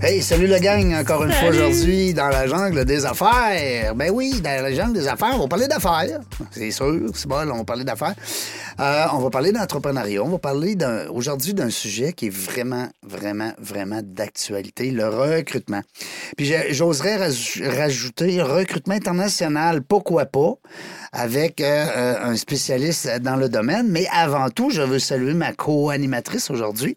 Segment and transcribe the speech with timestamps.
[0.00, 3.94] Hey, salut le gang, encore une fois aujourd'hui dans la jungle des affaires.
[3.96, 6.20] Ben oui, dans la jungle des affaires, on va parler d'affaires.
[6.52, 8.14] C'est sûr, c'est bon, on va parler d'affaires.
[8.78, 10.22] Euh, on va parler d'entrepreneuriat.
[10.22, 15.82] On va parler d'un- aujourd'hui d'un sujet qui est vraiment, vraiment, vraiment d'actualité, le recrutement.
[16.36, 20.54] Puis j'oserais raj- rajouter recrutement international, pourquoi pas,
[21.12, 23.88] avec euh, euh, un spécialiste dans le domaine.
[23.88, 26.94] Mais avant tout, je veux saluer ma co-animatrice aujourd'hui,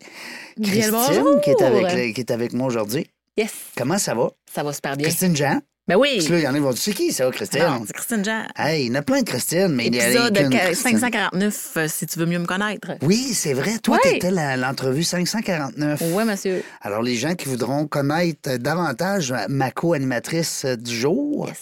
[0.61, 1.41] Christine, bonjour.
[1.41, 3.07] qui est avec, les- qui est avec moi aujourd'hui.
[3.37, 4.29] Yes, Comment ça va?
[4.53, 5.07] ça va super bien.
[5.07, 5.59] Christine Jean?
[5.87, 6.09] Ben oui.
[6.17, 7.61] Parce que là, il y en a qui vont dire, c'est qui ça, Christine?
[7.63, 8.45] Non, c'est Christine Jean.
[8.55, 10.55] Hey, il y en a plein de Christine, mais il y a Épisode qu'une de
[10.57, 10.91] Christine.
[10.99, 12.91] 549, euh, si tu veux mieux me connaître.
[13.02, 13.80] Oui, c'est vrai.
[13.80, 14.11] Toi, Ouais.
[14.11, 16.02] tu étais l'entrevue 549.
[16.13, 16.61] Oui, monsieur.
[16.81, 21.58] Alors, les gens qui voudront connaître davantage ma co-animatrice euh, du jour, Yes.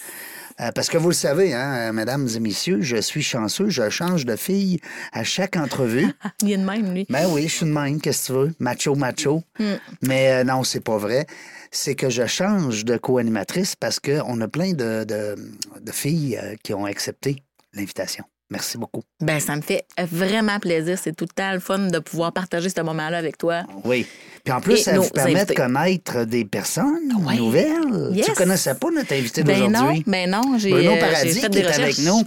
[0.62, 4.26] Euh, parce que vous le savez, hein, mesdames et messieurs, je suis chanceux, je change
[4.26, 4.80] de fille
[5.14, 6.08] à chaque entrevue.
[6.44, 7.06] Il est de même, lui.
[7.10, 8.54] Ben oui, je suis de même, qu'est-ce que tu veux?
[8.60, 9.44] Macho, macho.
[9.60, 9.76] Hmm.
[10.02, 11.26] Mais euh, non, c'est pas vrai.
[11.72, 15.36] C'est que je change de co-animatrice parce qu'on a plein de, de-
[15.80, 17.44] de filles euh, qui ont accepté
[17.74, 18.24] l'invitation.
[18.52, 19.04] Merci beaucoup.
[19.22, 20.98] Ben, ça me fait vraiment plaisir.
[21.02, 23.62] C'est tout le temps le fun de pouvoir partager ce moment-là avec toi.
[23.84, 24.08] Oui.
[24.44, 25.54] Puis en plus, Et ça vous permet invités.
[25.54, 28.10] de connaître des personnes nouvelles.
[28.14, 28.26] Yes.
[28.26, 31.66] Tu connaissais pas notre invité Ben non, ben non, j'ai euh, fait qui des est
[31.68, 32.00] avec recherches.
[32.00, 32.24] nous.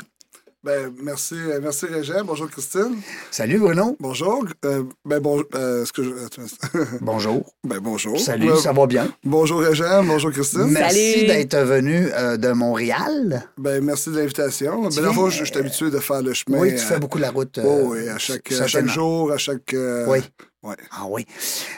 [0.64, 2.22] Ben, merci, euh, merci Régent.
[2.24, 3.00] Bonjour Christine.
[3.32, 3.96] Salut Bruno.
[3.98, 4.44] Bonjour.
[4.64, 6.10] Euh, ben, bon, euh, que je...
[7.00, 7.42] Bonjour.
[7.64, 8.20] ben, bonjour.
[8.20, 9.12] Salut, Euh, ça va bien?
[9.24, 10.04] Bonjour Régent.
[10.04, 10.66] Bonjour Christine.
[10.68, 11.26] Merci Salut.
[11.26, 13.48] d'être venu euh, de Montréal.
[13.58, 14.82] Ben, merci de l'invitation.
[14.88, 16.58] Ben, la fois, je je suis habitué de faire le chemin.
[16.60, 17.58] oui, tu fais beaucoup la route.
[17.58, 19.74] euh, oh, oui, à chaque, à chaque jour, à chaque.
[19.74, 20.20] euh, Oui.
[20.62, 20.76] Ouais.
[20.90, 21.26] Ah oui.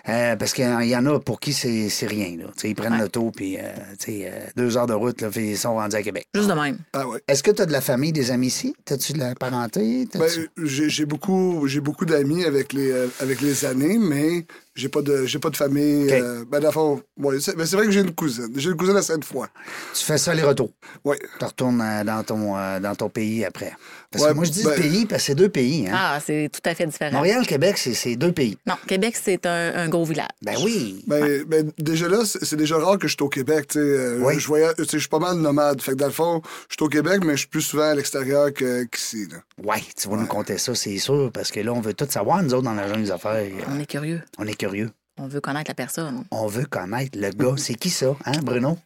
[0.09, 2.36] Euh, parce qu'il y en a pour qui c'est c'est rien.
[2.36, 2.44] Là.
[2.48, 3.62] Tu sais, Ils prennent l'auto, puis euh,
[3.98, 6.26] tu sais, euh, deux heures de route, là, puis ils sont rendus à Québec.
[6.34, 6.78] Juste de même.
[6.92, 7.20] Ah, ouais.
[7.28, 8.75] Est-ce que tu as de la famille, des amis ici?
[8.91, 10.06] As-tu de la parenté?
[10.14, 14.47] Ben, T'as-tu- j'ai j'ai beaucoup, j'ai beaucoup d'amis avec les, euh, avec les années, mais
[14.74, 16.04] j'ai pas de, j'ai pas de famille.
[16.06, 16.12] OK.
[16.12, 18.48] euh, ben, d'abord, ouais, c'est ben, c'est vrai que j'ai une cousine.
[18.56, 19.48] J'ai une cousine à cette fois.
[19.94, 20.70] Tu fais ça les retours.
[21.04, 21.16] Oui.
[21.38, 23.72] Tu retournes euh, dans ton, euh, dans ton pays après.
[24.10, 25.86] Parce Ouais, que moi, je dis ben- pays parce que c'est deux pays.
[25.88, 25.92] Hein?
[25.94, 27.12] Ah, c'est tout à fait différent.
[27.18, 28.56] Montréal, Québec, c'est c'est deux pays.
[28.66, 30.28] Non, Québec, c'est un, un gros village.
[30.42, 31.04] Ben oui.
[31.06, 33.68] Ben, ben, déjà là, c'est c'est déjà rare que je suis au Québec.
[33.68, 33.84] tu sais.
[33.84, 34.34] Euh, Oui.
[34.38, 35.80] Je sais, je suis pas mal nomade.
[35.80, 37.94] Fait que dans le fond, je suis au Québec, mais je suis plus souvent à
[37.94, 39.26] l'extérieur que- qu'ici.
[39.30, 39.38] là.
[39.62, 42.42] Ouais, tu vas nous compter ça, c'est sûr, parce que là, on veut tout savoir,
[42.42, 43.47] nous autres, dans la jungle des affaires.
[43.69, 44.22] On est curieux.
[44.38, 44.91] On est curieux.
[45.16, 46.25] On veut connaître la personne.
[46.32, 47.54] On veut connaître le gars.
[47.56, 48.78] C'est qui ça, hein, Bruno?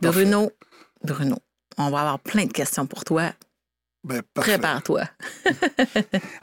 [0.00, 0.52] Bruno,
[1.02, 1.36] Bruno,
[1.76, 3.32] on va avoir plein de questions pour toi.
[4.04, 4.20] Ben.
[4.34, 5.02] Prépare-toi.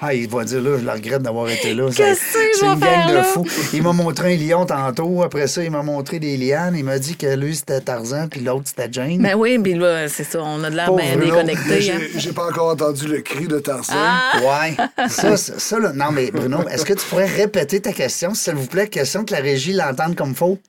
[0.02, 1.90] Ah, il va dire là, je le regrette d'avoir été là.
[1.94, 3.46] Qu'est-ce que C'est une gang de fous.
[3.74, 5.24] Il m'a montré un lion tantôt.
[5.24, 6.75] Après ça, il m'a montré des lianes.
[6.78, 9.18] Il m'a dit que lui, c'était Tarzan, puis l'autre, c'était Jane.
[9.22, 11.92] Ben oui, puis là, c'est ça, on a de l'air bien déconnecté.
[11.92, 12.00] hein.
[12.16, 13.94] J'ai pas encore entendu le cri de Tarzan.
[13.96, 14.31] Ah!
[14.40, 15.08] Ouais.
[15.09, 18.56] Ça, ça, ça, là, non, mais Bruno, est-ce que tu pourrais répéter ta question, s'il
[18.56, 18.88] vous plaît?
[18.88, 20.59] Question que la régie l'entende comme faux.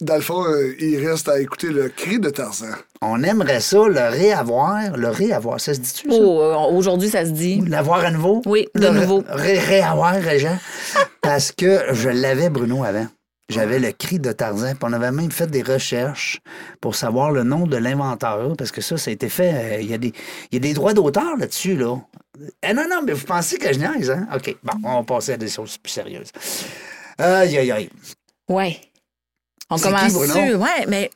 [0.00, 2.68] Dans le fond, euh, il reste à écouter le cri de Tarzan.
[3.02, 4.96] On aimerait ça, le réavoir.
[4.96, 6.16] Le réavoir, ça se dit-tu, ça?
[6.18, 7.60] Oh, euh, aujourd'hui, ça se dit.
[7.68, 8.40] L'avoir à nouveau?
[8.46, 9.22] Oui, de Le nouveau.
[9.28, 10.56] ré- réavoir, Régent.
[11.20, 13.06] Parce que je l'avais, Bruno, avant.
[13.50, 14.70] J'avais le cri de Tarzan.
[14.74, 16.38] Puis on avait même fait des recherches
[16.80, 18.54] pour savoir le nom de l'inventeur.
[18.56, 19.52] Parce que ça, ça a été fait.
[19.54, 20.12] euh, Il y, a des-
[20.50, 21.96] il y a des droits d'auteur là-dessus, là.
[22.62, 24.26] Eh non, non, mais vous pensez que je niaise, hein?
[24.34, 24.56] OK.
[24.62, 26.30] Bon, on va passer à des choses plus sérieuses.
[27.18, 27.90] Aïe, aïe, aïe.
[28.48, 28.80] Ouais.
[29.70, 30.54] On commence dessus.
[30.54, 31.10] Ouais, mais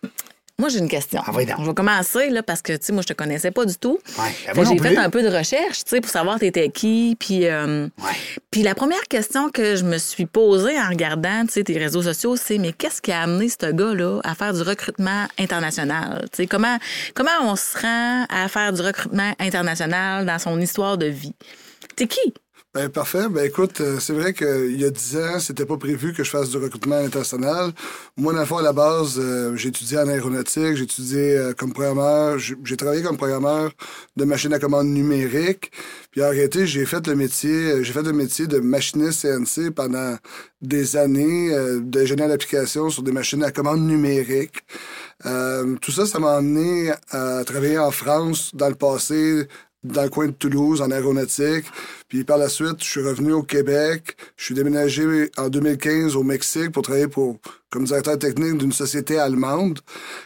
[0.58, 1.20] moi, j'ai une question.
[1.26, 1.46] Ah, oui.
[1.58, 3.98] Je vais commencer, là, parce que, tu sais, moi, je te connaissais pas du tout.
[4.18, 7.16] Ouais, non J'ai fait un peu de recherche, tu sais, pour savoir t'étais qui.
[7.18, 8.12] Puis, euh, Ouais.
[8.52, 12.02] puis la première question que je me suis posée en regardant, tu sais, tes réseaux
[12.02, 16.26] sociaux, c'est mais qu'est-ce qui a amené ce gars-là à faire du recrutement international?
[16.30, 16.78] Tu sais, comment,
[17.14, 21.34] comment on se rend à faire du recrutement international dans son histoire de vie?
[21.96, 22.32] T'es qui?
[22.74, 23.28] Ben, parfait.
[23.30, 26.30] Ben, écoute, euh, c'est vrai qu'il y a 10 ans, c'était pas prévu que je
[26.30, 27.70] fasse du recrutement international.
[28.16, 31.52] Moi, dans le fond, à la base, euh, j'ai étudié en aéronautique, j'ai étudié euh,
[31.52, 33.70] comme programmeur, j'ai travaillé comme programmeur
[34.16, 35.70] de machines à commande numérique.
[36.10, 39.70] Puis en réalité, j'ai fait le métier, euh, j'ai fait le métier de machiniste CNC
[39.70, 40.16] pendant
[40.62, 44.64] des années, euh, d'ingénieur d'application sur des machines à commande numérique.
[45.26, 49.48] Euh, tout ça, ça m'a amené à travailler en France dans le passé,
[49.84, 51.66] dans le coin de Toulouse, en aéronautique.
[52.08, 54.16] Puis par la suite, je suis revenu au Québec.
[54.36, 57.38] Je suis déménagé en 2015 au Mexique pour travailler pour,
[57.70, 59.80] comme directeur technique d'une société allemande.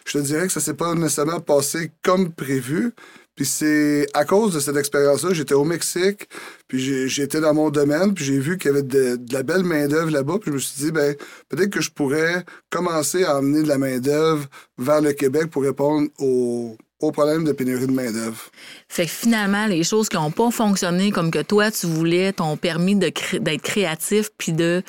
[0.06, 2.92] Je te dirais que ça s'est pas nécessairement passé comme prévu.
[3.38, 6.28] Puis c'est à cause de cette expérience-là, j'étais au Mexique,
[6.66, 9.62] puis j'étais dans mon domaine, puis j'ai vu qu'il y avait de, de la belle
[9.62, 11.14] main-d'œuvre là-bas, puis je me suis dit, ben
[11.48, 14.44] peut-être que je pourrais commencer à emmener de la main-d'œuvre
[14.76, 18.42] vers le Québec pour répondre aux au problème de pénurie de main-d'œuvre.
[18.88, 22.56] Fait que finalement, les choses qui n'ont pas fonctionné comme que toi, tu voulais, t'ont
[22.56, 24.82] permis d'être créatif puis de,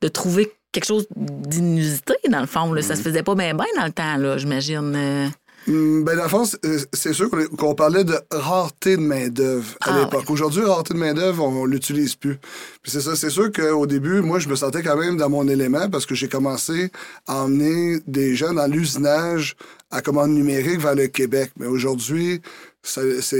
[0.00, 2.72] de trouver quelque chose d'inusité, dans le fond.
[2.72, 2.82] Là.
[2.82, 4.92] Ça se faisait pas bien bien dans le temps, là, j'imagine.
[4.94, 5.28] Euh.
[5.66, 6.44] Hmm, ben, dans le fond,
[6.92, 7.28] c'est sûr
[7.58, 10.30] qu'on parlait de rareté de main-d'œuvre à ah, l'époque.
[10.30, 12.36] Aujourd'hui, rareté de main-d'œuvre, on, l'utilise plus.
[12.82, 15.48] Puis c'est ça, c'est sûr qu'au début, moi, je me sentais quand même dans mon
[15.48, 16.92] élément parce que j'ai commencé
[17.26, 19.56] à emmener des gens dans l'usinage
[19.90, 21.52] à commande numérique vers le Québec.
[21.58, 22.40] Mais aujourd'hui,
[22.82, 23.38] c'est c'est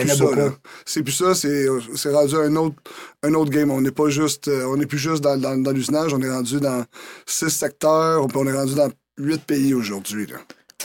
[0.00, 0.54] plus, ça.
[0.84, 1.34] C'est plus ça.
[1.34, 2.76] C'est rendu un autre,
[3.22, 3.70] un autre game.
[3.70, 6.12] On n'est pas juste, euh, on n'est plus juste dans, dans, dans l'usinage.
[6.12, 6.84] On est rendu dans
[7.26, 8.26] six secteurs.
[8.34, 10.26] On est rendu dans huit pays aujourd'hui.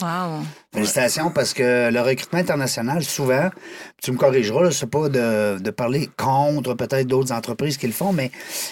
[0.01, 0.41] Wow.
[0.73, 3.49] Félicitations parce que le recrutement international, souvent,
[4.01, 8.11] tu me corrigeras, c'est pas de, de, parler contre peut-être d'autres entreprises qui le font,
[8.11, 8.31] mais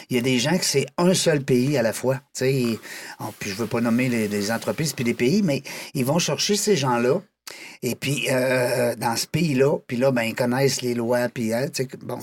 [0.09, 2.19] il y a des gens que c'est un seul pays à la fois.
[2.33, 2.79] Tu
[3.19, 5.61] oh, puis je veux pas nommer les, entreprises puis les pays, mais
[5.93, 7.21] ils vont chercher ces gens-là.
[7.83, 11.67] Et puis, euh, dans ce pays-là, puis là, ben, ils connaissent les lois, puis, hein,
[12.01, 12.19] bon.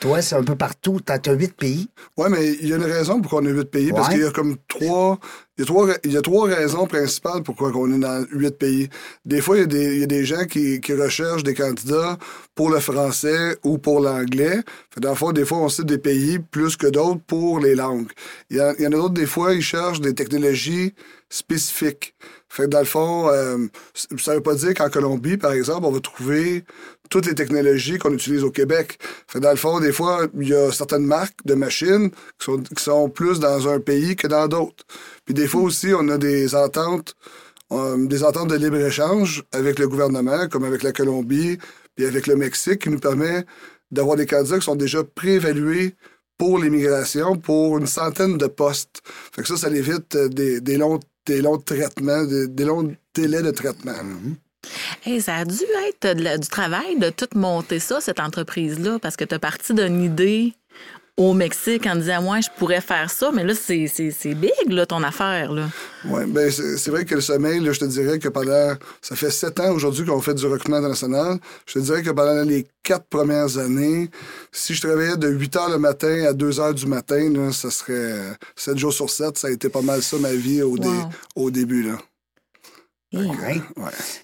[0.00, 1.00] Toi, c'est un peu partout.
[1.04, 1.88] Tu as huit pays.
[2.16, 4.24] Oui, mais il y a une raison pour qu'on ait huit pays, parce qu'il y
[4.24, 5.18] a comme trois
[5.56, 8.58] il y, a trois, il y a trois raisons principales pourquoi on est dans huit
[8.58, 8.88] pays.
[9.24, 11.54] Des fois, il y a des, il y a des gens qui, qui recherchent des
[11.54, 12.18] candidats
[12.56, 14.62] pour le français ou pour l'anglais.
[14.96, 18.10] Dans le fond, des fois, on cite des pays plus que d'autres pour les langues.
[18.50, 20.92] Il y, a, il y en a d'autres, des fois, ils cherchent des technologies
[21.28, 22.16] spécifiques.
[22.48, 25.92] Fait que dans le fond, euh, ça veut pas dire qu'en Colombie, par exemple, on
[25.92, 26.64] va trouver
[27.10, 28.98] toutes les technologies qu'on utilise au Québec.
[29.28, 32.58] Fait dans le fond, des fois, il y a certaines marques de machines qui sont,
[32.58, 34.84] qui sont plus dans un pays que dans d'autres.
[35.24, 37.14] Puis des fois aussi, on a des ententes,
[37.72, 41.58] euh, des ententes de libre-échange avec le gouvernement, comme avec la Colombie,
[41.94, 43.44] puis avec le Mexique, qui nous permet
[43.90, 45.94] d'avoir des candidats qui sont déjà préévalués
[46.38, 49.02] pour l'immigration pour une centaine de postes.
[49.32, 53.42] Fait que ça, ça évite euh, des, des longs, des longs traitements, des, longs délais
[53.42, 53.92] de traitement.
[55.06, 55.20] Mm-hmm.
[55.20, 55.58] ça a dû
[55.88, 60.02] être du travail de tout monter ça, cette entreprise-là, parce que tu as parti d'une
[60.02, 60.54] idée
[61.16, 65.02] au Mexique en disant, moi, je pourrais faire ça, mais là, c'est, big, là, ton
[65.04, 65.52] affaire.
[65.52, 65.68] Là.
[66.06, 68.74] Oui, bien, c'est, vrai que le sommeil, là, je te dirais que pendant.
[69.00, 71.38] Ça fait sept ans aujourd'hui qu'on fait du recrutement international.
[71.66, 74.10] Je te dirais que pendant les quatre premières années,
[74.50, 77.70] si je travaillais de 8 heures le matin à 2 heures du matin, là, ça
[77.70, 79.38] serait 7 jours sur 7.
[79.38, 80.76] Ça a été pas mal ça, ma vie, au,
[81.36, 81.84] au début.
[81.84, 81.98] Là.
[83.16, 83.60] Ouais.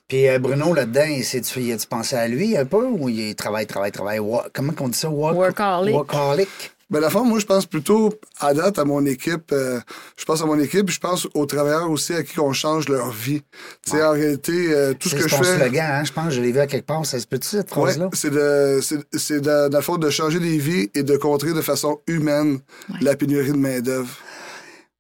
[0.09, 3.67] Puis euh, Bruno, là-dedans, il, tu, tu pensé à lui un peu ou il travaille,
[3.67, 4.21] travaille, travaille?
[4.53, 5.11] comment on dit ça?
[5.11, 5.95] workaholic.
[5.95, 6.49] Workaholic.
[6.91, 9.53] Ben, la forme, moi, je pense plutôt à date à mon équipe.
[9.53, 9.79] Euh,
[10.17, 13.11] je pense à mon équipe, je pense aux travailleurs aussi à qui on change leur
[13.11, 13.43] vie.
[13.87, 15.45] Tu sais, en réalité, euh, tout ce que je fais.
[15.45, 17.07] C'est slogan, hein, je pense, je l'ai vu à quelque part.
[17.07, 18.07] Ça se peut-tu, cette phrase-là?
[18.07, 21.53] Ouais, c'est de, c'est, de, de, la faute de changer des vies et de contrer
[21.53, 22.59] de façon humaine
[23.01, 24.11] la pénurie de main-d'œuvre.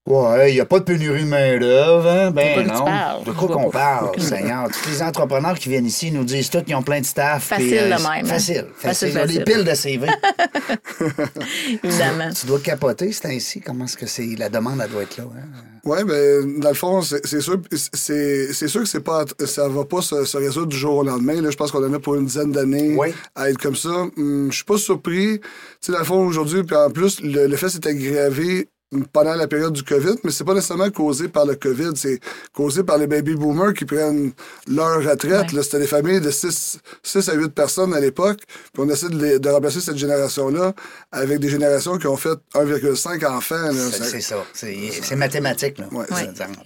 [0.08, 2.30] Ouais, il n'y a pas de pénurie de main-d'œuvre, hein?
[2.30, 3.22] Ben non.
[3.22, 4.68] De quoi qu'on parle, Seigneur?
[4.68, 7.44] Tous les entrepreneurs qui viennent ici nous disent tous qu'ils ont plein de staff.
[7.44, 8.26] Facile euh, de même.
[8.26, 8.66] Facile.
[8.74, 9.12] Facile.
[9.12, 9.36] facile.
[9.38, 10.08] Des piles de CV.
[11.84, 12.30] Évidemment.
[12.32, 13.60] Tu, dois capoter, c'est ainsi.
[13.60, 14.26] Comment est-ce que c'est.
[14.38, 15.24] La demande, elle doit être là.
[15.36, 15.48] Hein?
[15.84, 20.00] Oui, ben, dans le fond, c'est sûr, c'est sûr que c'est pas, ça va pas
[20.00, 21.40] se, résoudre du jour au lendemain.
[21.42, 22.96] Là, je pense qu'on en a pour une dizaine d'années
[23.34, 24.06] à être comme ça.
[24.16, 25.40] Hum, je suis pas surpris.
[25.40, 25.46] Tu
[25.80, 28.68] sais, dans le fond, aujourd'hui, puis en plus, le, le fait s'est aggravé
[29.12, 32.18] pendant la période du COVID, mais c'est pas nécessairement causé par le COVID, c'est
[32.52, 34.32] causé par les baby boomers qui prennent
[34.66, 35.46] leur retraite.
[35.62, 38.40] C'était des familles de 6, 6 à 8 personnes à l'époque,
[38.72, 40.74] puis on essaie de, de remplacer cette génération-là
[41.12, 43.70] avec des générations qui ont fait 1,5 enfants.
[43.92, 45.78] C'est ça, c'est mathématique.
[45.78, 45.86] Là.
[45.92, 46.06] Ouais,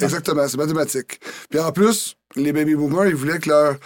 [0.00, 1.20] Exactement, c'est mathématique.
[1.50, 3.78] Puis en plus, les baby boomers, ils voulaient que leurs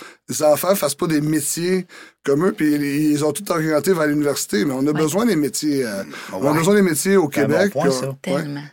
[0.42, 1.86] enfants fassent pas des métiers
[2.24, 5.84] comme eux, puis ils ont tout orienté vers l'université, mais on a besoin des métiers.
[5.84, 6.02] Euh,
[6.32, 7.72] on a besoin des métiers au Québec.
[7.74, 8.16] Bon point, ça.
[8.22, 8.64] Tellement.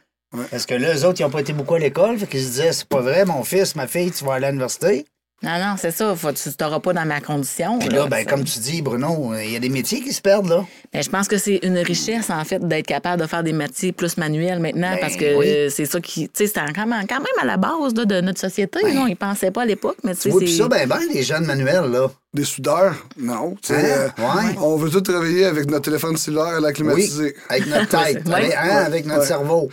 [0.51, 2.48] Parce que là, eux autres, ils n'ont pas été beaucoup à l'école, fait qu'ils se
[2.48, 5.05] disaient, c'est pas vrai, mon fils, ma fille, tu vas aller à l'université.
[5.46, 6.16] Non, non, c'est ça.
[6.16, 7.78] Faut, tu n'auras pas dans ma condition.
[7.78, 10.50] Puis là, ben, comme tu dis, Bruno, il y a des métiers qui se perdent,
[10.50, 10.66] là.
[10.92, 13.92] Ben, je pense que c'est une richesse, en fait, d'être capable de faire des métiers
[13.92, 16.30] plus manuels maintenant, ben parce que c'est ça qui.
[16.30, 18.80] Tu sais, c'est quand même, quand même à la base de notre société.
[18.82, 20.32] Ben, non, ils ne pensaient pas à l'époque, mais tu sais.
[20.32, 22.10] Oui, ça, ben, ben, les jeunes manuels, là.
[22.36, 22.96] Des soudeurs?
[23.18, 23.56] Non.
[23.70, 23.74] Hein?
[23.74, 24.10] Euh,
[24.58, 27.34] on veut tout travailler avec notre téléphone cellulaire à la climatisée.
[27.48, 29.70] avec notre tête, hein, avec notre cerveau.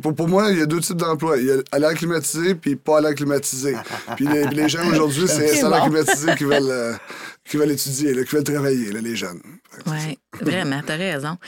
[0.00, 1.36] pour, moi, il y a deux types d'emplois.
[1.38, 3.74] Il y a à l'air climatisé puis pas à l'air climatisé.
[4.16, 6.94] puis les, les, gens aujourd'hui, c'est à l'air climatisé qui veulent, euh,
[7.44, 9.40] qui veulent étudier, qui veulent travailler, les jeunes.
[9.86, 11.38] Oui, vraiment, t'as raison.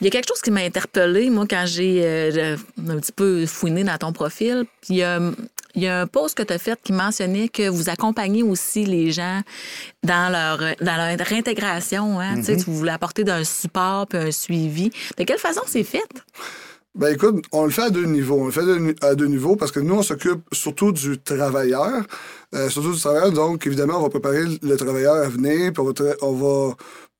[0.00, 2.56] Il y a quelque chose qui m'a interpellée, moi, quand j'ai euh,
[2.88, 4.64] un petit peu fouiné dans ton profil.
[4.80, 5.02] Puis
[5.74, 8.84] il y a un post que tu as fait qui mentionnait que vous accompagnez aussi
[8.84, 9.42] les gens
[10.02, 12.18] dans leur, dans leur réintégration.
[12.20, 12.36] Hein?
[12.36, 14.90] Tu sais, Vous voulez apporter d'un support puis un suivi.
[15.16, 16.02] De quelle façon c'est fait?
[16.94, 18.40] Ben écoute, on le fait à deux niveaux.
[18.40, 22.02] On le fait à deux niveaux parce que nous, on s'occupe surtout du travailleur.
[22.54, 23.30] Euh, surtout du travailleur.
[23.30, 26.74] Donc, évidemment, on va préparer le travailleur à venir, puis on va, tra- on va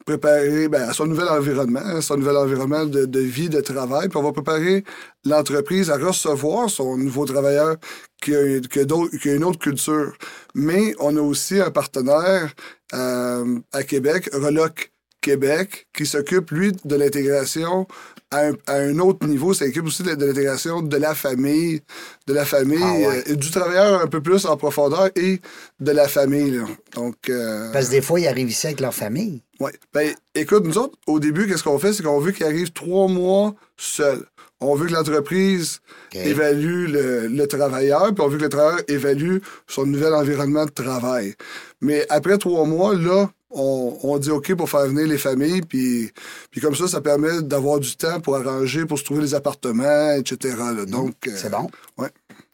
[0.08, 4.16] préparer ben, à son nouvel environnement, à son nouvel environnement de, vie, de travail, puis
[4.16, 4.82] on va préparer
[5.26, 7.76] l'entreprise à recevoir son nouveau travailleur
[8.22, 10.12] qui a une autre culture.
[10.54, 12.54] Mais on a aussi un partenaire
[12.94, 17.86] euh, à Québec, Reloc Québec, qui s'occupe, lui, de l'intégration
[18.30, 19.54] à un, à un autre niveau.
[19.54, 21.80] Ça s'occupe aussi de, de l'intégration de la famille,
[22.26, 23.25] de la famille, Ah ouais.
[23.30, 25.40] euh, du travailleur un peu plus en profondeur et
[25.80, 26.50] de la famille.
[26.52, 26.64] là.
[26.94, 29.42] Donc, euh, Parce que des fois, ils arrivent ici avec leur famille.
[29.61, 29.73] Ouais.
[29.92, 31.92] Ben, écoute, nous autres, au début, qu'est-ce qu'on fait?
[31.92, 34.25] C'est qu'on veut qu'il arrive trois mois seul.
[34.60, 35.80] On veut que l'entreprise
[36.12, 40.70] évalue le, le travailleur, puis on veut que le travailleur évalue son nouvel environnement de
[40.70, 41.34] travail.
[41.80, 46.12] Mais après trois mois, là, on, on dit OK pour faire venir les familles, puis,
[46.50, 50.10] puis comme ça, ça permet d'avoir du temps pour arranger, pour se trouver les appartements,
[50.12, 50.56] etc.
[50.76, 50.84] là.
[50.84, 51.68] Donc, euh, C'est bon.
[51.96, 52.08] Ouais.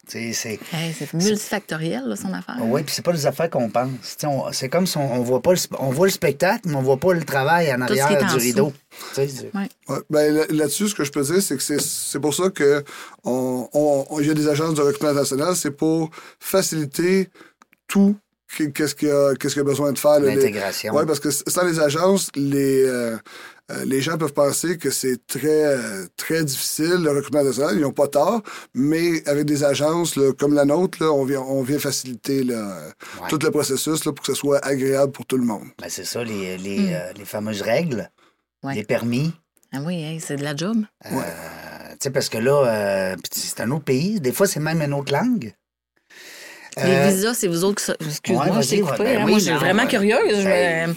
[0.06, 0.58] C'est.
[0.73, 2.56] Hey, multifactoriel, là, son affaire.
[2.61, 3.88] Oui, puis c'est pas des affaires qu'on pense.
[4.52, 6.82] C'est comme si on, on voit pas le, sp- on voit le spectacle, mais on
[6.82, 8.73] voit pas le travail en Tout ce qui arrière est du rideau.
[9.54, 9.68] Ouais.
[9.88, 12.84] Ouais, ben, là-dessus, ce que je peux dire, c'est que c'est, c'est pour ça que
[13.25, 17.28] on, on- on- il y a des agences de recrutement national, c'est pour faciliter
[17.88, 18.16] tout
[18.56, 20.20] qu'est-ce qu'il y a, qu'est-ce qu'il y a besoin de faire.
[20.20, 20.94] les- L'intégration.
[20.94, 23.16] Ouais, parce que sans les agences, les, euh,
[23.73, 25.76] euh, les gens peuvent penser que c'est très,
[26.16, 27.75] très difficile, le recrutement national.
[27.76, 28.42] Ils n'ont pas tort,
[28.75, 32.78] mais avec des agences là, comme la nôtre, là, on, vient, on vient faciliter là,
[33.23, 33.28] Ouais.
[33.28, 35.64] tout le processus là, pour que ce soit agréable pour tout le monde.
[35.80, 36.92] Ben, c'est ça, les, les, Hmm.
[36.92, 38.11] euh, les fameuses règles,
[38.62, 38.75] Ouais.
[38.75, 39.32] les permis.
[39.73, 40.76] Ah oui, c'est de la job.
[41.06, 41.11] Euh,
[41.92, 44.20] tu sais, parce que là, euh, c'est un autre pays.
[44.20, 45.52] Des fois, c'est même une autre langue.
[46.76, 47.93] Les Euh, visas, c'est vous autres qui...
[48.07, 49.04] Excuse-moi, coupé.
[49.04, 49.23] ben hein.
[49.25, 49.88] oui, Moi, je suis non, vraiment ouais.
[49.88, 50.38] curieuse.
[50.40, 50.95] je Ben.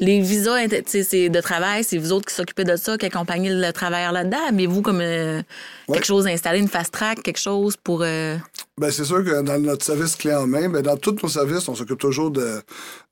[0.00, 2.98] Les visas inter- tu sais, c'est de travail, c'est vous autres qui s'occupez de ça,
[2.98, 4.38] qui accompagnez le travailleur là-dedans.
[4.52, 5.42] Mais vous, comme euh,
[5.88, 5.96] Ouais.
[5.96, 8.00] quelque chose installé, une fast track, quelque chose pour.
[8.02, 8.36] euh,
[8.78, 11.68] Ben, c'est sûr que dans notre service clé en main, ben, dans tous nos services,
[11.68, 12.62] on s'occupe toujours de,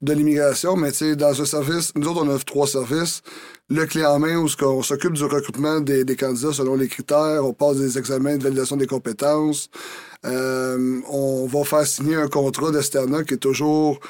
[0.03, 3.23] de l'immigration, mais tu sais, dans un service, nous autres, on offre trois services.
[3.69, 6.89] Le clé en main, où ce qu'on s'occupe du recrutement des, des candidats selon les
[6.89, 9.69] critères, on passe des examens de validation des compétences.
[10.27, 14.01] Euh, on va faire signer un contrat d'Esterna qui est toujours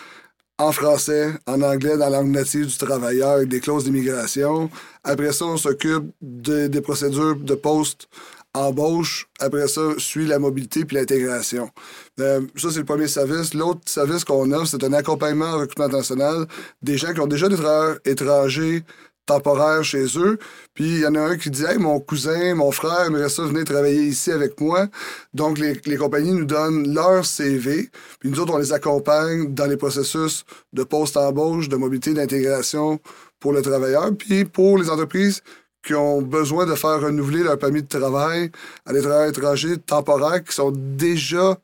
[0.59, 4.71] en français, en anglais, dans la langue native du travailleur, avec des clauses d'immigration.
[5.05, 8.09] Après ça, on s'occupe de- des procédures de poste
[8.55, 9.29] embauche.
[9.38, 11.71] Après ça, suit la mobilité puis l'intégration.
[12.19, 13.55] Euh, ça, c'est le premier service.
[13.55, 16.47] L'autre service qu'on offre, c'est un accompagnement en recrutement international
[16.83, 18.83] des gens qui ont déjà des travailleurs étrangers
[19.29, 20.39] temporaires chez eux.
[20.75, 23.43] Puis il y en a un qui dit Hey, mon cousin, mon frère aimerait ça
[23.45, 24.89] venir travailler ici avec moi.
[25.33, 27.91] Donc, les, les compagnies nous donnent leur CV.
[28.21, 32.99] Puis nous autres, on les accompagne dans les processus de post-embauche, de mobilité, d'intégration
[33.39, 34.11] pour le travailleur.
[34.17, 35.43] Puis pour les entreprises
[35.85, 38.51] qui ont besoin de faire renouveler leur permis de travail
[38.85, 41.57] à des travailleurs étrangers temporaires qui sont déjà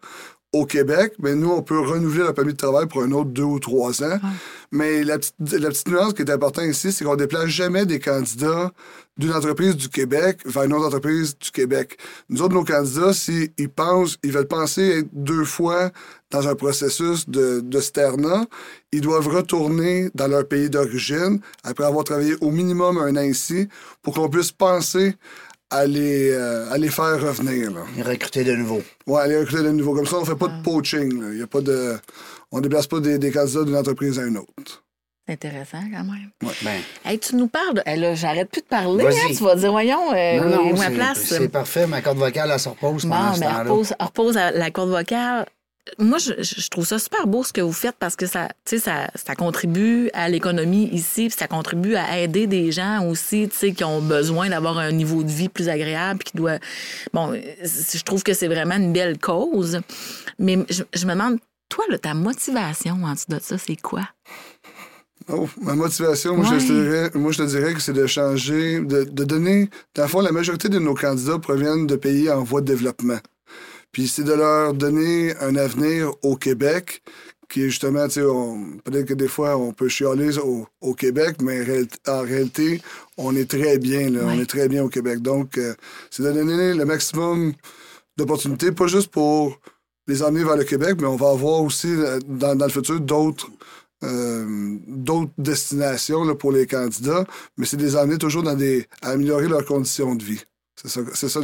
[0.54, 3.42] au Québec, mais nous, on peut renouveler leur permis de travail pour un autre deux
[3.42, 4.18] ou trois ans.
[4.70, 7.98] Mais la petite, la petite nuance qui est importante ici, c'est qu'on déplace jamais des
[7.98, 8.72] candidats
[9.16, 11.98] d'une entreprise du Québec vers une autre entreprise du Québec.
[12.28, 15.90] Nous autres, nos candidats, s'ils pensent, ils veulent penser être deux fois
[16.30, 18.44] dans un processus de, de sterna,
[18.90, 23.68] ils doivent retourner dans leur pays d'origine après avoir travaillé au minimum un an ici
[24.02, 25.14] pour qu'on puisse penser
[25.70, 27.70] à les, euh, à les faire revenir.
[27.70, 27.80] Là.
[28.04, 28.82] Recruter de nouveau.
[29.06, 29.94] Ouais, aller recruter de nouveau.
[29.94, 31.20] Comme ça, on fait pas de poaching.
[31.20, 31.28] là.
[31.32, 31.96] Il y a pas de...
[32.52, 34.82] On déplace pas des, des candidats d'une entreprise à une autre.
[35.26, 36.30] C'est intéressant quand même.
[36.62, 37.74] Ben, Hey, tu nous parles.
[37.76, 39.04] de- Hey, là, j'arrête plus de parler.
[39.04, 39.18] Vas-y.
[39.18, 39.34] hein.
[39.36, 41.18] Tu vas dire, voyons, euh, non, non, où est ma c'est- place?
[41.24, 41.86] c'est parfait.
[41.86, 43.62] Ma corde vocale, elle se repose Bon, ben, temps-là.
[43.62, 45.46] repose, repose à la corde vocale.
[45.98, 49.34] Moi, je, trouve ça super beau ce que vous faites parce que ça, ça, ça
[49.34, 54.48] contribue à l'économie ici, puis ça contribue à aider des gens aussi, qui ont besoin
[54.48, 56.58] d'avoir un niveau de vie plus agréable, puis qui doit.
[57.12, 59.80] Bon, je trouve que c'est vraiment une belle cause,
[60.38, 61.38] mais je, je me demande,
[61.68, 64.08] toi, là, ta motivation en dessous de ça, c'est quoi?
[65.28, 66.82] Oh, ma motivation, moi, je te Ouais.
[66.82, 69.70] dirais, moi, je te dirais que c'est de changer, de, de donner.
[69.94, 73.18] Dans le fond, la majorité de nos candidats proviennent de pays en voie de développement.
[73.94, 77.02] Puis c'est de leur donner un avenir au Québec,
[77.48, 78.26] qui est justement, tu sais,
[78.84, 82.82] peut-être que des fois, on peut chialer au, au Québec, mais réel- en réalité,
[83.16, 84.20] on est très bien, là.
[84.24, 85.20] On est très bien au Québec.
[85.22, 85.74] Donc, euh,
[86.10, 87.52] c'est de donner le maximum
[88.16, 89.58] d'opportunités, pas juste pour
[90.08, 93.00] les emmener vers le Québec, mais on va avoir aussi, euh, dans, dans le futur,
[93.00, 93.48] d'autres
[94.02, 97.24] euh, d'autres destinations là, pour les candidats,
[97.56, 100.42] mais c'est de les amener toujours dans des, à améliorer leurs conditions de vie.
[100.76, 101.40] C'est ça, ça,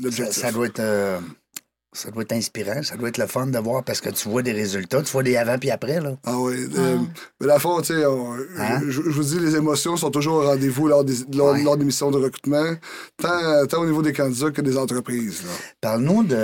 [0.00, 0.38] l'objectif.
[0.42, 0.80] ça doit être.
[0.80, 1.18] euh,
[1.94, 4.42] Ça doit être inspirant, ça doit être le fun de voir parce que tu vois
[4.42, 6.00] des résultats, tu vois des avant puis après.
[6.00, 6.16] Là.
[6.24, 6.54] Ah oui.
[6.76, 6.98] euh,
[7.40, 8.80] mais la fois, tu sais, Hein?
[8.84, 11.62] je, je vous dis, les émotions sont toujours au rendez-vous lors des, lors, Ouais.
[11.62, 12.74] lors des missions de recrutement,
[13.16, 15.42] tant, tant au niveau des candidats que des entreprises.
[15.80, 16.36] Parle-nous de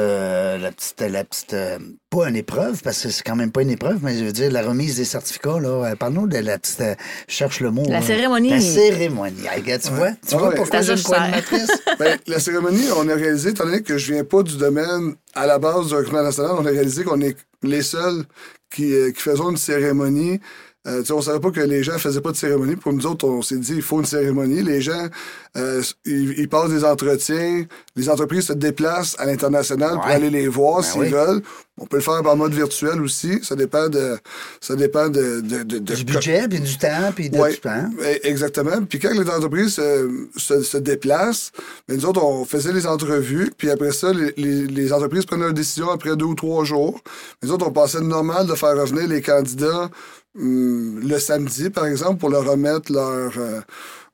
[0.60, 1.78] la petite, la petite euh,
[2.14, 4.50] pas une épreuve, parce que c'est quand même pas une épreuve, mais je veux dire,
[4.50, 5.68] la remise des certificats, là.
[5.68, 6.94] Euh, Parle-nous de la petite, euh,
[7.28, 7.85] je cherche le mot.
[7.87, 8.02] La là.
[8.02, 8.50] cérémonie.
[8.50, 9.47] La cérémonie.
[9.50, 10.12] Hey, gars, tu vois?
[10.26, 10.54] Tu vois ouais.
[10.54, 11.16] pourquoi j'ai une ça que je sers.
[11.18, 11.71] coordinatrice?
[11.99, 15.47] Ben, la cérémonie, on a réalisé, étant donné que je viens pas du domaine à
[15.47, 18.25] la base du recrutement national, on a réalisé qu'on est les seuls
[18.71, 20.40] qui, euh, qui faisons une cérémonie.
[20.87, 22.76] Euh, on savait pas que les gens faisaient pas de cérémonie.
[22.76, 24.62] Pour nous autres, on s'est dit il faut une cérémonie.
[24.62, 25.09] Les gens,
[25.57, 27.64] euh, ils, ils passent des entretiens.
[27.97, 31.09] Les entreprises se déplacent à l'international pour aller les voir Ben s'ils oui.
[31.09, 31.43] veulent.
[31.79, 33.41] On peut le faire en mode virtuel aussi.
[33.43, 34.17] Ça dépend de,
[34.61, 37.67] ça dépend de, de, de- de- Du budget, puis du temps, puis de Ouais, tout
[37.69, 37.91] hein?
[38.00, 38.85] e- exactement.
[38.88, 41.50] Puis quand les entreprises se, se, se déplacent,
[41.88, 45.47] ben nous autres, on faisait les entrevues, puis après ça, les, les, les entreprises prenaient
[45.49, 47.00] une décision après deux ou trois jours.
[47.43, 49.91] Nous autres, on pensait normal de faire revenir les candidats
[50.35, 53.61] le samedi, par exemple, pour leur remettre leur, euh,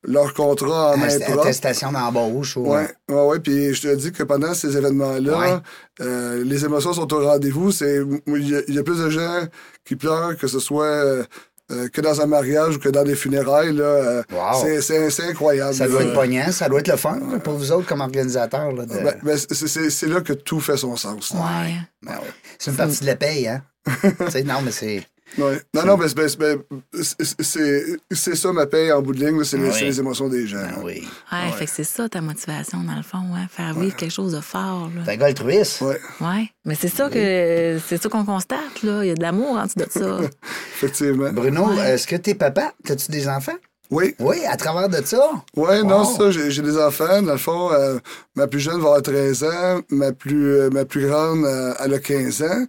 [0.03, 1.41] leur contrat en main propre.
[1.43, 2.57] Attestation d'embauche.
[2.57, 3.41] ou- Ouais, ouais, ouais.
[3.41, 5.57] Puis je te dis que pendant ces événements-là, Ouais.
[6.01, 7.71] euh, les émotions sont au rendez-vous.
[7.73, 9.45] C'est, il y, a- il y a plus de gens
[9.85, 11.23] qui pleurent que ce soit euh,
[11.71, 13.73] euh, que dans un mariage ou que dans des funérailles.
[13.73, 14.61] Là, euh, Wow.
[14.63, 15.73] c'est, c'est, c'est incroyable.
[15.75, 18.73] Ça doit être pognant, ça doit être le fun là, pour vous autres comme organisateurs.
[18.73, 21.31] Là, de- Ben, ben, c'est, c'est, c'est là que tout fait son sens.
[21.31, 21.75] Ouais.
[22.03, 22.29] Ben oui.
[22.59, 23.63] C'est une partie de la paye, hein?
[24.03, 25.03] Tu sais, non, mais c'est.
[25.39, 25.61] Ouais.
[25.75, 26.59] Non, non, mais c'est, ben,
[26.93, 29.45] c'est, c'est, c'est ça ma paye en bout de ligne.
[29.45, 29.75] c'est, les, Oui.
[29.79, 30.59] c'est les émotions des gens.
[30.59, 31.07] Ben oui.
[31.33, 34.33] Ouais, fait que c'est ça ta motivation, dans le fond, hein, faire vivre quelque chose
[34.33, 34.91] de fort.
[34.95, 35.03] Là.
[35.05, 35.81] T'es un gars altruiste.
[35.83, 36.49] Ouais, Ouais.
[36.65, 39.05] Mais c'est ça que c'est ça qu'on constate, là.
[39.05, 40.19] Il y a de l'amour en dessous de ça.
[40.75, 41.33] effectivement.
[41.33, 41.93] Bruno, Ouais.
[41.93, 42.73] est-ce que t'es papa?
[42.85, 43.57] T'as-tu des enfants?
[43.91, 44.15] Oui.
[44.21, 45.31] Oui, à travers de ça.
[45.57, 47.23] Ouais, non, ça, j'ai des enfants.
[47.23, 47.99] Dans le fond, euh,
[48.37, 51.95] ma plus jeune va avoir 13 ans, ma plus, euh, ma plus grande, euh, elle
[51.95, 52.67] a 15 ans.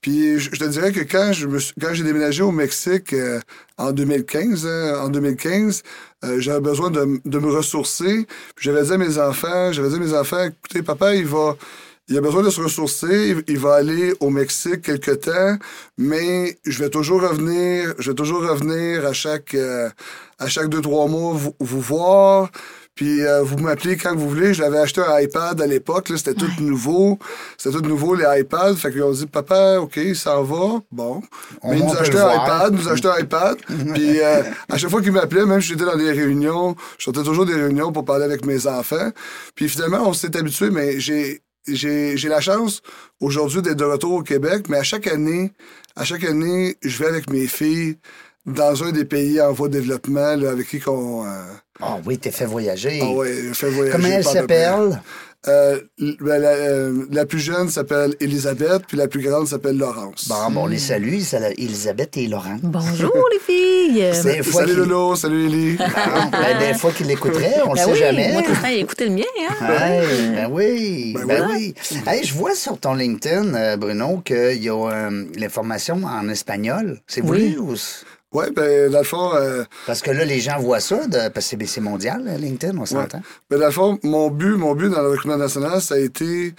[0.00, 3.12] Puis je, je te dirais que quand je me suis- quand j'ai déménagé au Mexique
[3.12, 3.38] euh,
[3.76, 5.82] en 2015, hein, en 2015,
[6.24, 8.26] euh, j'avais besoin de, de me ressourcer.
[8.56, 11.56] Puis j'avais dit à mes enfants, j'avais dit à mes enfants, écoutez, papa, il va,
[12.12, 15.56] il a besoin de se ressourcer, il, va aller au Mexique quelque temps,
[15.96, 19.88] mais je vais toujours revenir, je vais toujours revenir à chaque, euh,
[20.38, 22.50] à chaque deux, trois mois vous, vous voir.
[22.94, 24.52] Puis euh, vous m'appelez quand vous voulez.
[24.52, 27.18] J'avais acheté un iPad à l'époque, là, c'était tout nouveau.
[27.56, 28.76] C'était tout nouveau, les iPads.
[28.76, 30.82] Fait qu'ils ont dit, papa, OK, il s'en va.
[30.90, 31.22] Bon.
[31.62, 33.56] On Mais il nous monte a acheté le un iPad, nous a acheté un iPad.
[33.94, 37.22] Puis euh, à chaque fois qu'il m'appelait, même si j'étais dans des réunions, je sortais
[37.22, 39.10] toujours des réunions pour parler avec mes enfants.
[39.54, 42.82] Puis finalement, on s'est habitué, mais j'ai j'ai j'ai la chance
[43.20, 45.52] aujourd'hui d'être de retour au Québec, mais à chaque année,
[45.96, 47.96] à chaque année, je vais avec mes filles
[48.46, 51.28] dans un des pays en voie de développement là, avec qui qu'on euh,
[51.80, 53.00] Ah oui, t'es fait voyager.
[53.02, 53.92] ah ouais, fait voyager.
[53.96, 55.02] Comment elle s'appelle?
[55.48, 60.28] Euh, ben, la, euh, la plus jeune s'appelle Elisabeth, puis la plus grande s'appelle Laurence.
[60.28, 61.14] Bon, bon, on les salue,
[61.58, 62.58] Elisabeth et Laurent.
[62.62, 64.10] Bonjour, les filles!
[64.12, 65.76] C'est- des fois Salut Lolo, salut Élie.
[65.80, 68.32] Ah, ben, des fois qu'il l'écouterait, on le Ben sait oui, jamais.
[68.32, 69.24] moi, il a écouté le mien,
[69.60, 69.66] hein?
[69.68, 71.74] Hey, ben oui, Ben ben oui.
[72.06, 77.00] Hey, je vois sur ton LinkedIn, euh, Bruno, qu'il y a euh, l'information en espagnol.
[77.08, 77.56] C'est voulu Oui.
[77.58, 77.74] ou
[78.32, 81.28] Ouais, ben, dans le fond, euh, Parce que là, les gens voient ça, de...
[81.28, 83.20] parce que c'est- mondial, euh, LinkedIn, on s'entend.
[83.50, 86.54] ben, dans le fond, mon but, mon but dans le recrutement national, ça a été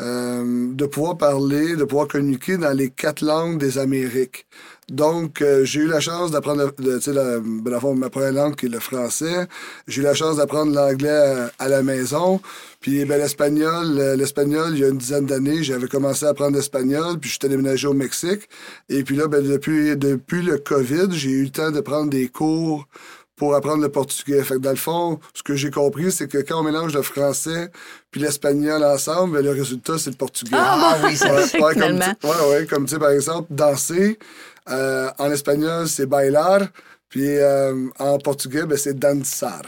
[0.00, 4.46] euh, de pouvoir parler, de pouvoir communiquer dans les quatre langues des Amériques.
[4.90, 8.10] Donc, euh, j'ai eu la chance d'apprendre, tu sais, la, ben, dans le fond, ma
[8.10, 9.46] première langue qui est le français.
[9.88, 12.40] J'ai eu la chance d'apprendre l'anglais à, à la maison.
[12.80, 16.56] Puis, ben, l'espagnol, euh, l'espagnol, il y a une dizaine d'années, j'avais commencé à apprendre
[16.56, 18.48] l'espagnol, puis j'étais déménagé au Mexique.
[18.88, 22.28] Et puis là, ben, depuis, depuis le COVID, j'ai eu le temps de prendre des
[22.28, 22.86] cours
[23.36, 24.42] pour apprendre le portugais.
[24.42, 27.02] Fait que dans le fond, ce que j'ai compris, c'est que quand on mélange le
[27.02, 27.70] français
[28.10, 30.56] puis l'espagnol ensemble, ben, le résultat, c'est le portugais.
[30.56, 34.18] Ah oui, ça comme, ouais, ouais, comme tu sais, par exemple, danser,
[34.70, 36.60] euh, en espagnol, c'est bailar,
[37.10, 39.62] puis euh, en portugais, ben, c'est dançar.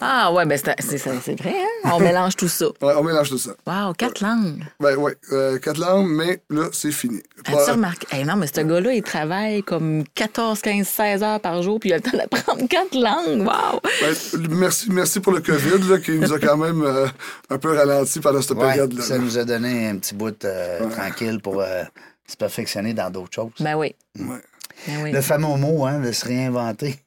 [0.00, 1.06] Ah, ouais, ben c'est
[1.40, 1.90] vrai, hein?
[1.92, 2.66] On mélange tout ça.
[2.82, 3.52] Ouais, on mélange tout ça.
[3.64, 4.64] Wow, quatre langues.
[4.80, 7.22] Ben, ouais, euh, quatre langues, mais là, c'est fini.
[7.46, 8.08] As-tu remarqué?
[8.12, 11.90] Eh non, mais ce gars-là, il travaille comme 14, 15, 16 heures par jour, puis
[11.90, 13.42] il a le temps d'apprendre quatre langues.
[13.46, 13.80] Wow!
[14.00, 17.06] Ben, merci, merci pour le COVID, là, qui nous a quand même euh,
[17.50, 19.02] un peu ralenti pendant cette Ouais, période-là.
[19.02, 21.84] ça nous a donné un petit bout euh, tranquille pour euh,
[22.26, 23.52] se perfectionner dans d'autres choses.
[23.60, 23.94] Ben oui.
[24.18, 24.36] Ouais.
[24.88, 25.12] Ben oui.
[25.12, 26.98] Le fameux mot, hein, de se réinventer.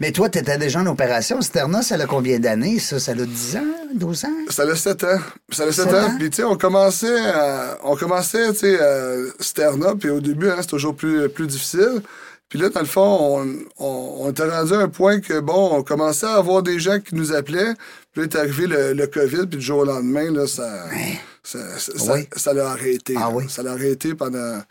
[0.00, 1.40] Mais toi, tu étais déjà en opération.
[1.42, 2.98] Sterna, ça a combien d'années, ça?
[2.98, 3.60] Ça a 10 ans,
[3.94, 4.28] 12 ans?
[4.48, 5.18] Ça a 7 ans.
[5.50, 6.04] Ça a 7 Sept ans.
[6.06, 6.16] ans?
[6.18, 10.48] Puis, tu sais, on commençait, à- on commençait, tu sais, euh, Sterna, puis au début,
[10.50, 12.00] hein, c'est toujours plus, plus difficile.
[12.48, 13.38] Puis là, dans le fond,
[13.78, 16.80] on, on, on était rendu à un point que, bon, on commençait à avoir des
[16.80, 17.74] gens qui nous appelaient.
[18.12, 20.96] Puis là, est arrivé le, le COVID, puis du jour au lendemain, là, ça, ça,
[21.42, 22.28] ça, ça- Oui.
[22.36, 23.14] ça l'a arrêté.
[23.16, 23.44] Ah oui?
[23.48, 24.62] Ça l'a arrêté pendant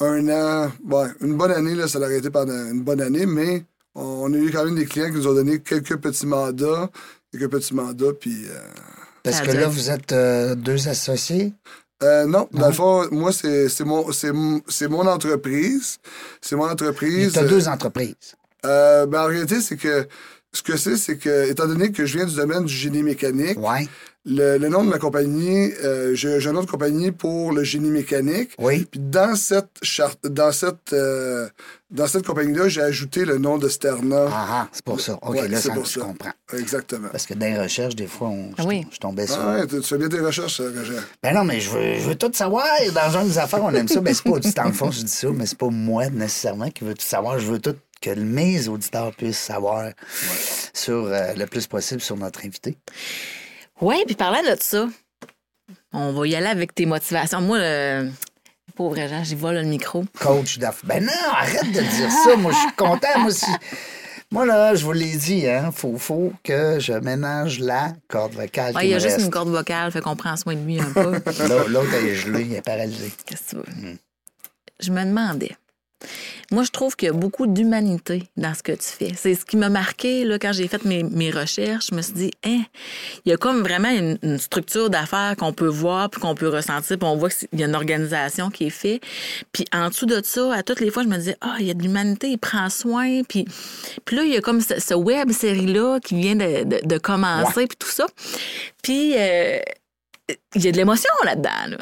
[0.00, 0.72] un an.
[0.88, 4.36] Ouais, une bonne année, là, ça l'a arrêté pendant une bonne année, mais on a
[4.36, 6.90] eu quand même des clients qui nous ont donné quelques petits mandats,
[7.30, 8.44] quelques petits mandats, puis...
[8.48, 8.58] euh,
[9.22, 11.52] Parce que là, vous êtes euh, deux associés?
[12.02, 15.98] euh, non, dans le fond, moi, c'est c'est mon, c'est mon- c'est mon entreprise.
[16.42, 17.38] C'est mon Tu entreprise.
[17.38, 18.34] as deux entreprises.
[18.66, 20.06] Euh, ben, en réalité, c'est que
[20.54, 23.58] ce que c'est, c'est que, étant donné que je viens du domaine du génie mécanique,
[24.26, 27.90] le, le nom de ma compagnie, euh, j'ai un nom de compagnie pour le génie
[27.90, 28.52] mécanique.
[28.58, 28.86] Oui.
[28.90, 31.46] Puis dans cette charte, dans cette, euh,
[31.90, 34.24] dans cette compagnie-là, j'ai ajouté le nom de Sterna.
[34.30, 35.18] Ah, ah, c'est pour ça.
[35.20, 36.00] OK, Ouais, là, ça, pour je ça.
[36.00, 36.32] comprends.
[36.56, 37.08] Exactement.
[37.12, 38.86] Parce que dans les recherches, des fois, on, je, Ah oui.
[38.90, 39.36] je tombais sur.
[39.42, 40.96] Ah ouais, tu tu fais bien tes recherches, euh, Roger.
[41.22, 42.64] Ben non, mais je veux, je veux tout savoir.
[42.94, 44.00] Dans le genre des affaires, on aime ça.
[44.00, 46.84] Ben, c'est pas, dans le fond, je dis ça, mais c'est pas moi nécessairement qui
[46.84, 47.38] veux tout savoir.
[47.38, 49.90] Je veux tout que mes auditeurs puissent savoir
[50.74, 52.76] sur euh, le plus possible sur notre invité.
[53.80, 54.86] Oui, puis parlant de ça,
[55.92, 57.40] on va y aller avec tes motivations.
[57.40, 58.10] Moi, le
[58.74, 60.04] pauvre Jean, j'y vole le micro.
[60.20, 60.88] Coach d'affaires.
[60.88, 62.36] Ben non, arrête de dire ça.
[62.36, 63.18] Moi, je suis content.
[63.18, 63.50] Moi, si...
[64.30, 68.74] Moi, là, je vous l'ai dit, hein, faut, faut que je ménage la corde vocale.
[68.74, 69.26] Ouais, il y a juste reste.
[69.26, 71.12] une corde vocale, fait qu'on prend soin de lui un peu.
[71.48, 73.12] L'autre, l'autre, elle est gelée, il est paralysé.
[73.24, 73.96] Qu'est-ce que tu veux?
[74.80, 75.56] Je me demandais.
[76.50, 79.12] Moi, je trouve qu'il y a beaucoup d'humanité dans ce que tu fais.
[79.16, 81.88] C'est ce qui m'a marqué là, quand j'ai fait mes, mes recherches.
[81.90, 82.60] Je me suis dit, hein,
[83.24, 86.48] il y a comme vraiment une, une structure d'affaires qu'on peut voir, puis qu'on peut
[86.48, 89.02] ressentir, puis on voit qu'il y a une organisation qui est faite.
[89.52, 91.70] Puis en dessous de ça, à toutes les fois, je me disais, ah, il y
[91.70, 93.22] a de l'humanité, il prend soin.
[93.28, 93.46] Puis,
[94.04, 96.98] puis là, il y a comme ce, ce web série-là qui vient de, de- de
[96.98, 98.06] commencer, puis tout ça.
[98.82, 99.58] Puis euh,
[100.54, 101.50] il y a de l'émotion là-dedans.
[101.68, 101.78] Là.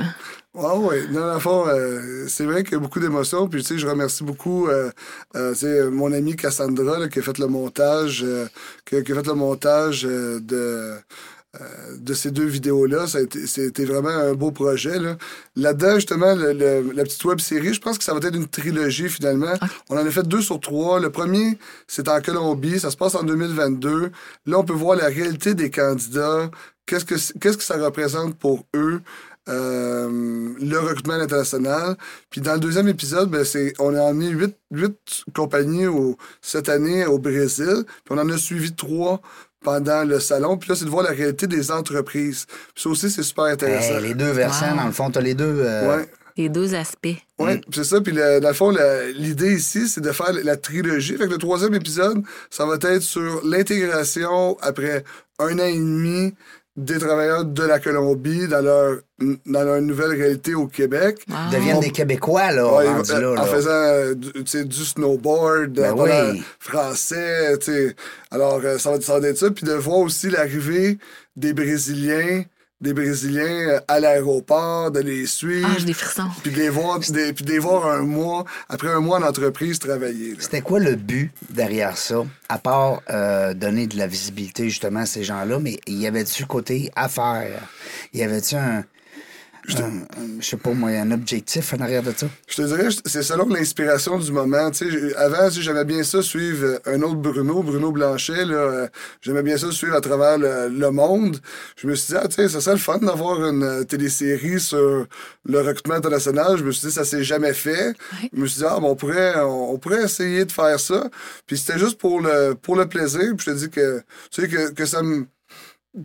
[0.59, 3.49] Ah oui, dans le fond, euh, c'est vrai qu'il y a beaucoup d'émotions.
[3.49, 4.91] Puis, tu sais, je remercie beaucoup euh,
[5.35, 8.47] euh, tu sais, mon amie Cassandra là, qui a fait le montage, euh,
[8.85, 10.93] qui, a, qui a fait le montage euh, de,
[11.59, 13.07] euh, de ces deux vidéos-là.
[13.07, 14.99] C'était vraiment un beau projet.
[14.99, 15.17] là.
[15.57, 18.47] Là-dedans, justement, le- le- la petite web série, je pense que ça va être une
[18.49, 19.55] trilogie finalement.
[19.89, 21.01] On en a fait deux sur trois.
[21.01, 21.57] Le premier,
[21.89, 22.79] c'est en Colombie.
[22.79, 24.11] Ça se passe en 2022.
[24.45, 26.51] Là, on peut voir la réalité des candidats.
[26.85, 29.01] Qu'est-ce que, qu'est-ce que ça représente pour eux?
[29.49, 31.97] Euh, le recrutement international.
[32.31, 36.69] Puis dans le deuxième épisode, ben, c'est, on a emmené huit, huit compagnies au, cette
[36.69, 37.85] année au Brésil.
[38.05, 39.21] Puis on en a suivi trois
[39.65, 40.57] pendant le salon.
[40.59, 42.47] Puis là, c'est de voir la réalité des entreprises.
[42.75, 43.97] Puis ça aussi, c'est super intéressant.
[43.99, 44.77] Hey, les deux versants, Wow.
[44.77, 45.57] dans le fond, t'as les deux.
[45.61, 46.09] euh, Ouais.
[46.39, 47.09] Les deux aspects.
[47.39, 48.01] Oui, c'est ça.
[48.01, 51.17] Puis le- dans le fond, la- l'idée ici, c'est de faire la trilogie.
[51.19, 55.05] Fait que le troisième épisode, ça va être sur l'intégration après
[55.39, 56.35] un an et demi
[56.77, 61.19] des travailleurs de la Colombie dans leur, dans leur nouvelle réalité au Québec.
[61.29, 61.37] Wow.
[61.53, 63.31] deviennent des Québécois, là, Ouais, euh, là.
[63.33, 63.45] en là.
[63.45, 66.43] faisant euh, du, tu sais, du snowboard, Ben oui.
[66.59, 67.97] français, tu sais.
[68.31, 69.51] Alors, euh, ça, va, ça va être ça.
[69.51, 70.99] Puis de voir aussi l'arrivée
[71.37, 72.45] des Brésiliens,
[72.83, 75.69] des Brésiliens euh, à l'aéroport, de les suivre.
[75.73, 76.29] Ah, j'ai des frissons.
[76.43, 79.23] Puis de les voir, des- puis de les voir un mois, après un mois en
[79.23, 80.35] entreprise, travailler.
[80.41, 85.07] C'était quoi le but derrière ça, à part euh, donner de la visibilité justement à
[85.07, 87.63] ces gens-là, mais y avait-tu côté affaires?
[88.13, 88.85] Y avait-tu un,
[89.69, 89.85] un-
[90.21, 92.27] un- je sais pas moi, un objectif en arrière de ça?
[92.49, 94.71] Je te dirais, c'est selon l'inspiration du moment.
[94.71, 97.93] Tu sais, j'ai- avant, tu sais, j'aimais bien ça suivre euh, un autre Bruno, Bruno
[97.93, 98.45] Blanchet.
[98.45, 98.89] Là, euh,
[99.21, 101.39] j'aimais bien ça suivre à travers le, le monde.
[101.77, 104.59] Je me suis dit, ah, tu sais, ça serait le fun d'avoir une euh, télésérie
[104.61, 105.07] sur
[105.45, 106.57] le recrutement international.
[106.59, 107.89] Je me suis dit, ça s'est jamais fait.
[107.89, 108.31] Ouais.
[108.33, 111.09] Je me suis dit, ah, ben, on, pourrait, on, on pourrait essayer de faire ça.
[111.47, 113.21] Puis c'était juste pour le, pour le plaisir.
[113.37, 115.27] Puis je te dis que, tu sais, que, que ça me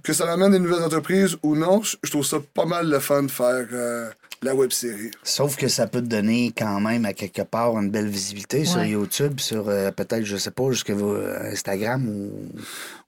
[0.04, 3.24] que ça amène des nouvelles entreprises ou non, je trouve ça pas mal le fun
[3.24, 4.10] de faire euh,
[4.42, 5.12] la web série.
[5.24, 8.84] Sauf que ça peut te donner quand même à quelque part une belle visibilité sur.
[8.84, 12.32] YouTube, sur euh, peut-être, je sais pas, jusqu'à euh, Instagram ou,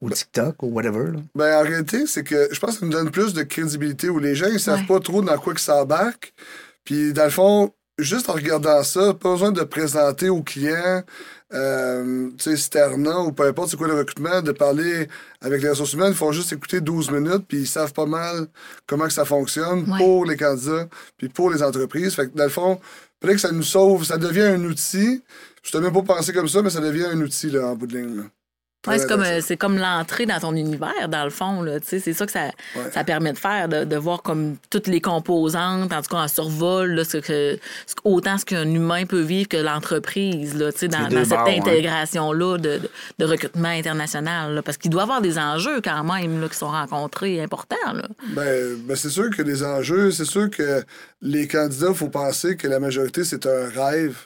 [0.01, 1.11] ou TikTok ou whatever.
[1.11, 1.19] là.
[1.35, 4.19] Ben, en réalité, c'est que je pense que ça nous donne plus de crédibilité où
[4.19, 4.87] les gens, ils savent Ouais.
[4.87, 6.33] pas trop dans quoi que ça embarque.
[6.85, 11.03] Puis, dans le fond, juste en regardant ça, pas besoin de présenter aux clients,
[11.53, 15.07] euh, tu sais, Sterna ou peu importe c'est quoi le recrutement, de parler
[15.41, 16.11] avec les ressources humaines.
[16.11, 18.47] Ils font juste écouter 12 minutes, puis ils savent pas mal
[18.87, 19.97] comment que ça fonctionne Ouais.
[19.97, 22.13] pour les candidats, puis pour les entreprises.
[22.15, 22.79] Fait que, dans le fond,
[23.19, 25.23] peut-être que ça nous sauve, ça devient un outil.
[25.63, 27.87] Je t'ai même pas pensé comme ça, mais ça devient un outil, là, en bout
[27.87, 28.23] de ligne, là.
[28.87, 31.61] Ouais, c'est comme, là, euh, c'est comme l'entrée dans ton univers, dans le fond.
[31.61, 32.89] Là, tu sais, c'est ça que ça, Ouais.
[32.93, 36.27] ça permet de faire, de, de voir comme toutes les composantes, en tout cas en
[36.29, 40.79] survol, là, ce que, ce- autant ce qu'un humain peut vivre que l'entreprise, là, tu
[40.79, 41.57] sais, dans, dans cette hein.
[41.57, 42.79] intégration-là de,
[43.19, 44.55] de, recrutement international.
[44.55, 47.93] là, parce qu'il doit y avoir des enjeux quand même là, qui sont rencontrés importants.
[47.93, 48.07] Là.
[48.29, 50.83] Ben, ben c'est sûr que les enjeux, c'est sûr que
[51.21, 54.17] les candidats, il faut penser que la majorité, c'est un rêve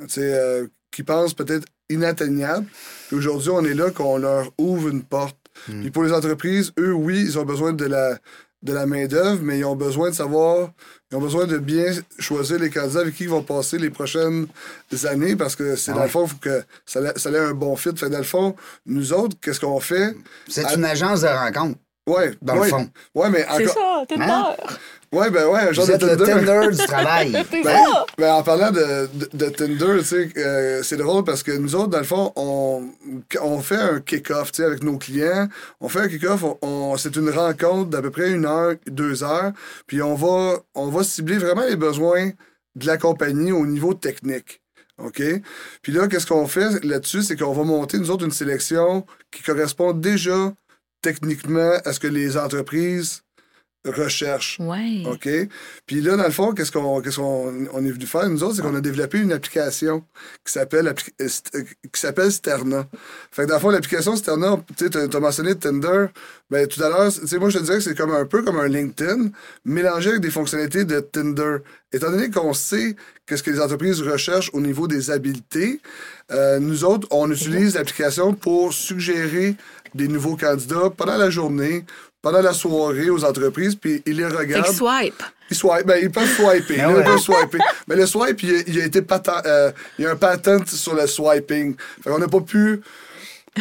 [0.00, 2.66] tu sais, euh, qui pensent peut-être inatteignable.
[3.08, 5.36] Puis aujourd'hui, on est là qu'on leur ouvre une porte.
[5.66, 8.18] Puis pour les entreprises, eux, oui, ils ont besoin de la
[8.62, 10.70] de la main-d'œuvre, mais ils ont besoin de savoir,
[11.10, 11.86] ils ont besoin de bien
[12.18, 14.46] choisir les candidats avec qui ils vont passer les prochaines
[15.04, 17.38] années parce que c'est Ah dans le fond, il faut que ça, ait- ça ait
[17.38, 17.88] un bon fit.
[17.96, 20.14] Fait dans le fond, nous autres, qu'est-ce qu'on fait?
[20.46, 22.86] C'est À- une agence de rencontre, Ouais, dans le fond.
[23.14, 23.74] Ouais, mais C'est encore.
[23.74, 24.54] ça, t'es Hein?
[25.12, 26.68] Ouais, ben ouais, un genre Vous de êtes le Tinder.
[26.70, 27.32] Du travail.
[27.32, 28.06] Ben, ça.
[28.16, 31.74] ben, en parlant de, de, de Tinder, tu sais, euh, c'est drôle parce que nous
[31.74, 32.84] autres, dans le fond, on,
[33.42, 35.48] on fait un kick-off, tu sais, avec nos clients.
[35.80, 39.24] On fait un kick-off, on, on- c'est une rencontre d'à peu près une heure, deux
[39.24, 39.50] heures.
[39.88, 42.30] Puis on va, on va cibler vraiment les besoins
[42.76, 44.62] de la compagnie au niveau technique.
[44.98, 45.20] OK?
[45.82, 47.22] Puis là, qu'est-ce qu'on fait là-dessus?
[47.24, 50.52] C'est qu'on va monter, nous autres, une sélection qui correspond déjà
[51.02, 53.22] techniquement à ce que les entreprises
[53.86, 54.58] recherchent.
[54.60, 55.02] Ouais.
[55.06, 55.28] OK?
[55.86, 58.62] Puis là, dans le fond, qu'est-ce qu'on qu'on on est venu faire, nous autres, c'est
[58.62, 60.04] qu'on a développé une application
[60.44, 61.62] qui s'appelle euh, euh,
[61.92, 62.86] qui s'appelle Sterna.
[63.30, 66.06] Fait que dans le fond, l'application Sterna, tu t'as mentionné Tinder.
[66.50, 68.42] Ben, tout à l'heure, tu sais, moi, je te dirais que c'est comme un peu
[68.42, 69.30] comme un LinkedIn,
[69.64, 71.58] mélangé avec des fonctionnalités de Tinder.
[71.92, 75.80] Étant donné qu'on sait qu'est-ce que les entreprises recherchent au niveau des habiletés,
[76.32, 79.56] euh, nous autres, on utilise l'application pour suggérer
[79.94, 81.84] des nouveaux candidats pendant la journée,
[82.22, 84.66] pendant la soirée aux entreprises, puis ils les Fait regardent.
[84.66, 85.22] que swipe.
[85.50, 86.76] Ils swipe, ben, ils peuvent swiper.
[86.76, 87.00] Ben ouais.
[87.00, 87.58] Ils peuvent swiper.
[87.88, 90.68] Mais le swipe, il a, il a été patent, euh, il y a un patent
[90.68, 91.74] sur le swiping.
[92.04, 92.80] Fait qu'on n'a pas pu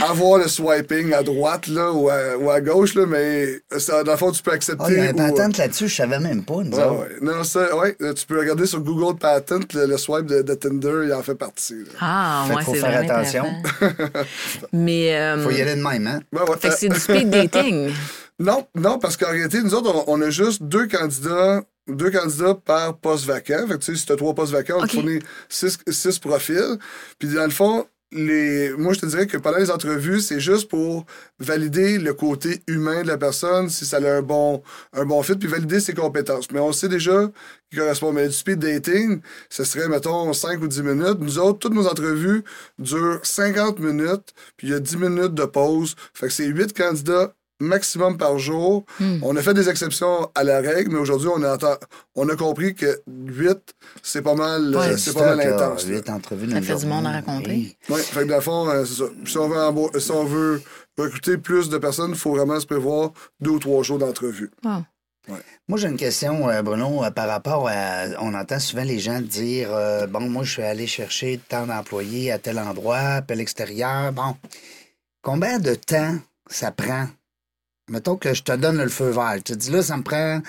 [0.08, 4.12] avoir le swiping à droite, là, ou à, ou à gauche, là, mais ça, dans
[4.12, 4.84] le fond, tu peux accepter.
[4.86, 7.08] Ah, il y a un ou- patent là-dessus, je savais même pas, nous Ouais, ouais.
[7.24, 10.54] Non, ça, ouais, euh, tu peux regarder sur Google Patent, le, le swipe de, de
[10.54, 11.74] Tinder, il en fait partie.
[11.74, 11.90] là.
[12.02, 13.46] Ah, Fait ouais, faut faire attention.
[14.74, 15.18] Mais.
[15.18, 16.20] euh, Faut y aller de même, hein?
[16.32, 16.58] Ouais, ouais.
[16.60, 17.90] Fait que c'est du speed dating.
[18.40, 22.56] Non, non, parce qu'en réalité, nous autres, on, on a juste deux candidats, deux candidats
[22.56, 23.68] par poste vacant.
[23.68, 24.88] Fait que, tu sais, si tu as trois postes vacants, on Ok.
[24.90, 26.78] te fournit six, six profils.
[27.20, 30.68] Puis, dans le fond, les, moi, je te dirais que pendant les entrevues, c'est juste
[30.70, 31.06] pour
[31.38, 35.36] valider le côté humain de la personne, si ça a un bon, un bon fit,
[35.36, 36.50] puis valider ses compétences.
[36.52, 37.30] Mais on sait déjà
[37.70, 38.12] qu'il correspond.
[38.14, 41.20] Mais du speed dating, ce serait, mettons, 5 ou 10 minutes.
[41.20, 42.44] Nous autres, toutes nos entrevues
[42.80, 45.96] durent 50 minutes, puis il y a 10 minutes de pause.
[46.14, 48.86] Fait que c'est 8 candidats maximum par jour.
[49.22, 51.42] On a fait des exceptions à la règle, mais aujourd'hui, on,
[52.16, 53.58] on a compris que 8,
[54.02, 55.86] c'est pas mal, euh, Ouais, c'est pas mal intense.
[56.10, 57.78] entrevues Ça fait du monde à raconter.
[57.90, 58.02] Oui.
[58.02, 59.10] Fait que dans le fond, euh, c'est ça.
[59.26, 60.62] Si on, veut embo- si on veut
[60.98, 64.52] recruter plus de personnes, il faut vraiment se prévoir deux ou trois jours d'entrevue.
[64.64, 64.84] Wow.
[65.68, 68.06] Moi, j'ai une question, euh, Bruno, euh, par rapport à.
[68.20, 72.32] On entend souvent les gens dire euh, Bon, moi, je suis allé chercher tant d'employés
[72.32, 74.12] à tel endroit, à tel extérieur.
[74.12, 74.36] Bon,
[75.22, 76.16] combien de temps
[76.50, 77.08] ça prend?
[77.90, 79.36] Mettons que je te donne le feu vert.
[79.44, 80.42] Tu te dis là, ça me prend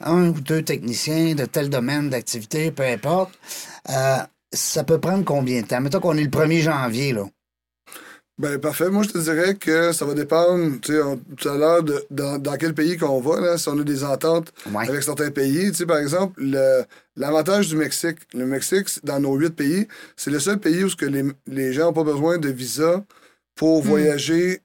[0.00, 3.32] un ou deux techniciens de tel domaine d'activité, peu importe.
[3.90, 4.18] Euh,
[4.52, 5.80] ça peut prendre combien de temps?
[5.80, 7.24] Mettons qu'on est le 1er janvier, là.
[8.36, 8.90] Ben, parfait.
[8.90, 11.00] Moi, je te dirais que ça va dépendre, tu sais,
[11.36, 14.02] tout à l'heure, de, dans, dans quel pays qu'on va, là, si on a des
[14.02, 14.88] ententes Ouais.
[14.88, 15.70] avec certains pays.
[15.70, 16.82] Tu sais, par exemple, le-
[17.14, 18.18] l'avantage du Mexique.
[18.32, 21.72] Le Mexique, dans nos huit pays, c'est le seul pays où ce que les, les
[21.72, 23.04] gens n'ont pas besoin de visa
[23.54, 24.60] pour voyager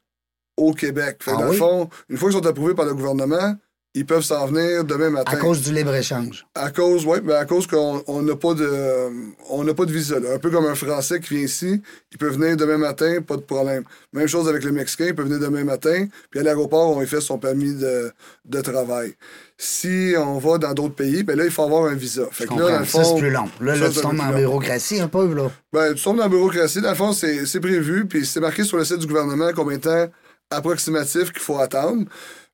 [0.59, 1.17] au Québec.
[1.21, 1.51] Fait Ah dans oui?
[1.51, 3.55] le fond, une fois qu'ils sont approuvés par le gouvernement,
[3.95, 5.31] ils peuvent s'en venir demain matin.
[5.31, 6.45] À cause du libre-échange.
[6.53, 9.09] À cause, oui, mais à cause qu'on on n'a pas de
[9.49, 10.19] on n'a pas de visa.
[10.19, 10.35] là.
[10.35, 13.41] Un peu comme un Français qui vient ici, il peut venir demain matin, pas de
[13.41, 13.83] problème.
[14.13, 17.07] Même chose avec le Mexicain, il peut venir demain matin, puis à l'aéroport, on lui
[17.07, 18.11] fait son permis de,
[18.45, 19.15] de travail.
[19.57, 22.23] Si on va dans d'autres pays, ben là, il faut avoir un visa.
[22.31, 23.49] Fait que là, dans le Ça, fond, c'est plus long.
[23.59, 25.51] Là, ça, tu tombes en bureaucratie un peu, là.
[25.73, 28.63] Ben, tu tombes dans la bureaucratie, dans le fond, c'est c'est prévu, puis c'est marqué
[28.63, 30.07] sur le site du gouvernement combien de temps
[30.49, 32.05] approximatif qu'il faut attendre.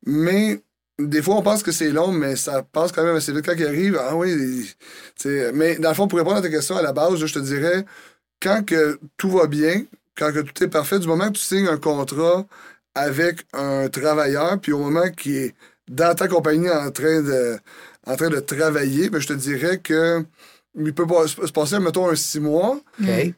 [0.06, 0.62] Mais
[1.00, 3.46] des fois, on pense que c'est long, mais ça passe quand même assez vite.
[3.46, 4.74] Quand il arrive, ah oui, il- tu
[5.30, 7.40] sais, mais dans le fond, pour répondre à ta question, à la base, je te
[7.40, 7.86] dirais,
[8.42, 9.86] quand que tout va bien,
[10.18, 12.46] quand que tout est parfait, du moment que tu signes un contrat
[12.96, 15.56] avec un travailleur, puis au moment qu'il est
[15.90, 17.58] dans ta compagnie en train de,
[18.08, 20.26] en train de travailler, ben, je te dirais que
[20.78, 22.80] il peut se passer, mettons, un six mois.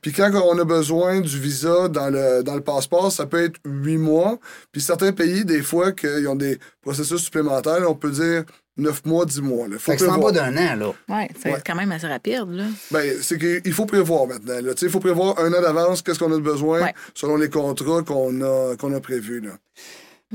[0.01, 3.59] Puis quand on a besoin du visa dans le, dans le passeport, ça peut être
[3.65, 4.39] huit mois.
[4.71, 8.43] Puis certains pays, des fois, qu'ils ont des processus supplémentaires, on peut dire
[8.77, 9.65] neuf mois, dix mois.
[9.67, 10.51] Il faut Fait que c'est en bas prévoir.
[10.51, 10.93] d'un an, là.
[11.15, 11.61] Ouais, c'est Ouais.
[11.65, 12.65] quand même assez rapide, là.
[12.91, 14.59] Ben, c'est qu'il faut prévoir maintenant.
[14.61, 14.73] là.
[14.81, 16.93] Il faut prévoir un an d'avance qu'est-ce qu'on a besoin Ouais.
[17.15, 19.41] selon les contrats qu'on a, qu'on a prévus.
[19.41, 19.51] Là.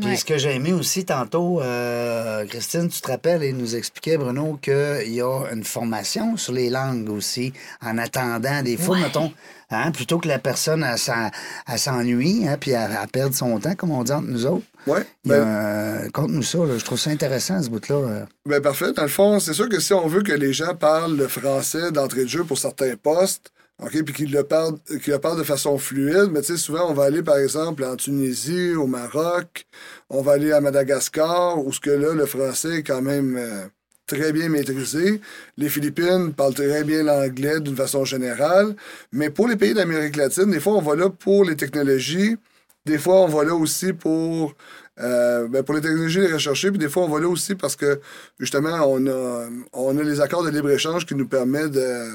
[0.01, 0.17] Puis Ouais.
[0.17, 4.59] ce que j'ai aimé aussi tantôt, euh, Christine, tu te rappelles, et nous expliquait, Bruno,
[4.63, 7.53] qu'il y a une formation sur les langues aussi,
[7.85, 8.63] en attendant.
[8.63, 9.03] Des fois, Ouais.
[9.03, 9.31] mettons,
[9.71, 13.91] hein, plutôt que la personne elle s'ennuie, hein, puis elle, elle perd son temps, comme
[13.91, 14.65] on dit entre nous autres.
[14.87, 15.05] Ouais.
[15.25, 16.79] Il y a Ben, Conte-nous ça, là.
[16.79, 17.95] je trouve ça intéressant, ce bout-là.
[17.95, 18.25] euh.
[18.47, 18.93] ben, parfait.
[18.93, 21.93] Dans le fond, c'est sûr que si on veut que les gens parlent le français
[21.93, 24.79] d'entrée de jeu pour certains postes, OK, puis qu'il le parle,
[25.21, 26.31] parle de façon fluide.
[26.31, 29.67] Mais tu sais, souvent, on va aller, par exemple, en Tunisie, au Maroc,
[30.09, 33.67] on va aller à Madagascar, où ce que là, le français est quand même euh,
[34.07, 35.21] très bien maîtrisé.
[35.57, 38.77] Les Philippines parlent très bien l'anglais d'une façon générale.
[39.11, 42.37] Mais pour les pays d'Amérique latine, des fois, on va là pour les technologies.
[42.85, 44.55] Des fois, on va là aussi pour,
[45.01, 46.71] euh, ben, pour les technologies les rechercher.
[46.71, 48.01] Puis des fois, on va là aussi parce que,
[48.39, 52.07] justement, on a, on a les accords de libre-échange qui nous permettent de,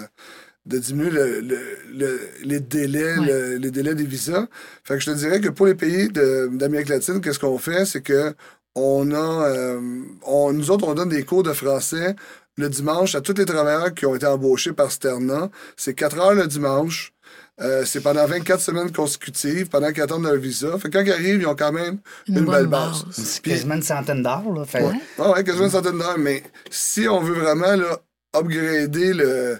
[0.68, 1.60] de diminuer le, le-
[1.94, 4.48] le- les délais, le- les délais des visas.
[4.84, 7.86] Fait que je te dirais que pour les pays d'Amérique latine, qu'est-ce qu'on fait?
[7.86, 8.34] C'est que
[8.76, 9.80] on a, euh,
[10.24, 12.16] on, nous autres, on donne des cours de français
[12.58, 15.50] le dimanche à tous les travailleurs qui ont été embauchés par Sterna.
[15.76, 17.14] C'est 4 heures le dimanche.
[17.60, 20.78] Euh, c'est pendant 24 semaines consécutives, pendant qu'ils attendent leur visa.
[20.78, 23.04] Fait que quand ils arrivent, ils ont quand même une, Une belle base.
[23.04, 23.16] base.
[23.16, 24.64] C'est Puis- quasiment une centaine d'heures, là.
[24.66, 24.94] Fait- Ouais.
[25.18, 26.20] ah ouais, quasiment une centaine d'heures.
[26.20, 28.00] Mais si on veut vraiment là,
[28.36, 29.58] upgrader le,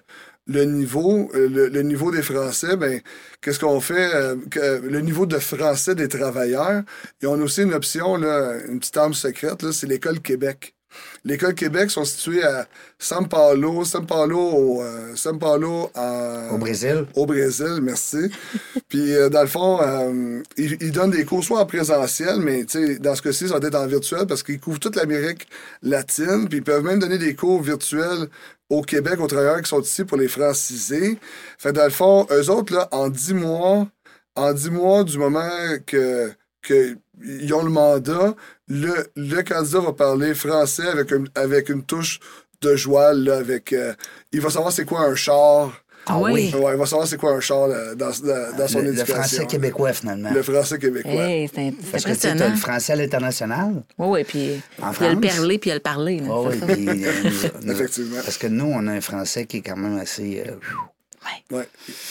[0.48, 3.02] le niveau, euh, le, le niveau des Français, ben,
[3.42, 4.14] qu'est-ce qu'on fait?
[4.16, 6.84] euh, que- le niveau de français des travailleurs?
[7.22, 10.77] Et on a aussi une option, là, une petite arme secrète, c'est l'École Québec.
[11.28, 12.68] L'École Québec sont situées à
[13.00, 17.06] São Paulo, São Paulo, au, euh, São Paulo en- Au Brésil.
[17.16, 18.32] au Brésil, merci.
[18.90, 22.64] Puis, euh, dans le fond, euh, ils, ils donnent des cours soit en présentiel, mais
[23.00, 25.48] dans ce cas-ci, ils sont peut-être en virtuel parce qu'ils couvrent toute l'Amérique
[25.84, 26.48] latine.
[26.48, 28.28] Puis, ils peuvent même donner des cours virtuels
[28.70, 31.18] au Québec aux travailleurs qui sont ici pour les franciser.
[31.58, 33.88] Fait que dans le fond, eux autres, là, en 10 mois,
[34.36, 35.50] en 10 mois du moment
[35.86, 38.36] que, que ils ont le mandat,
[38.68, 42.20] le, le candidat va parler français avec, un- avec une touche
[42.62, 43.74] de joie, là, avec...
[43.74, 43.94] euh,
[44.32, 45.72] il va savoir c'est quoi un char.
[46.10, 46.54] Ah oui?
[46.56, 48.90] Ouais, il va savoir c'est quoi un char là, dans, dans, dans son Le, le
[48.92, 49.16] éducation.
[49.16, 50.32] français québécois, finalement.
[50.32, 51.12] Le français québécois.
[51.12, 53.84] Hey, c'est Parce que tu le français à l'international.
[53.98, 56.20] Oui, oui, puis En il y a le perler puis il y a le parler.
[56.22, 56.28] là.
[56.32, 57.12] Ah oui, puis, euh,
[57.62, 58.22] nous- Effectivement.
[58.24, 60.44] Parce que nous, on a un français qui est quand même assez.
[60.48, 60.52] euh,
[61.52, 61.68] Ouais.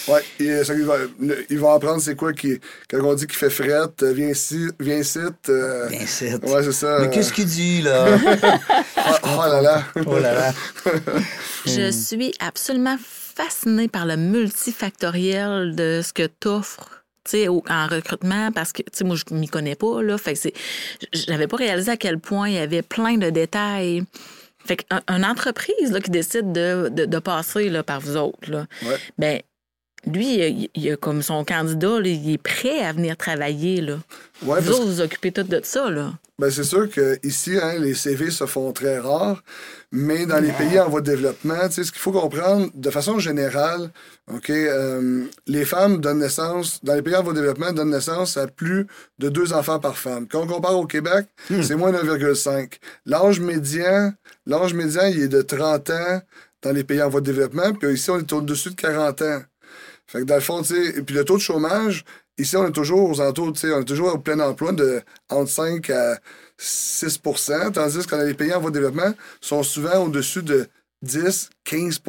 [0.09, 0.22] Ouais.
[0.40, 2.59] Et, euh, ça, il, va, le- il va apprendre c'est quoi qui.
[2.90, 5.18] Quand on dit qu'il fait frette, euh, viens ici, viens ici.
[5.48, 6.42] euh, bien site.
[6.44, 6.98] Ouais, c'est ça.
[7.00, 8.07] Mais euh, qu'est-ce qu'il dit, là?
[8.96, 9.85] ah, oh là là.
[10.07, 10.52] oh là là.
[11.66, 17.02] Je suis absolument fascinée par le multifactoriel de ce que t'offres.
[17.24, 20.16] tu sais, au- en recrutement, parce que, tu sais, moi, je m'y connais pas, là.
[20.16, 20.52] Fait que c'est.
[21.12, 24.05] J'avais pas réalisé à quel point il y avait plein de détails.
[24.66, 28.50] Fait qu'une une entreprise là, qui décide de, de, de passer là, par vous autres,
[28.50, 28.96] là, Ouais.
[29.18, 29.40] ben,
[30.06, 33.80] lui, il, il a comme son candidat, là, il est prêt à venir travailler.
[33.80, 33.98] Là.
[34.44, 35.90] Ouais, vous autres, vous occupez tout de ça.
[35.90, 36.12] Là.
[36.38, 39.42] Ben, c'est sûr qu'ici, hein, les CV se font très rares,
[39.90, 42.90] mais dans les pays en voie de développement, tu sais, ce qu'il faut comprendre, de
[42.90, 43.90] façon générale,
[44.30, 48.36] OK, euh, les femmes donnent naissance, dans les pays en voie de développement, donnent naissance
[48.36, 48.86] à plus
[49.18, 50.28] de deux enfants par femme.
[50.28, 51.26] Quand on compare au Québec,
[51.62, 52.72] c'est moins de 1,5.
[53.06, 54.12] L'âge médian,
[54.44, 56.20] l'âge médian, il est de 30 ans
[56.60, 59.40] dans les pays en voie de développement, puis ici, on est au-dessus de 40 ans.
[60.06, 62.04] Fait que dans le fond, tu sais, et puis le taux de chômage,
[62.38, 65.02] ici, on est toujours aux alentours, tu sais, on est toujours au plein emploi de
[65.28, 66.18] entre 5 à
[66.58, 70.68] 6% tandis que les pays en voie de développement, sont souvent au-dessus de
[71.02, 72.00] 10, 15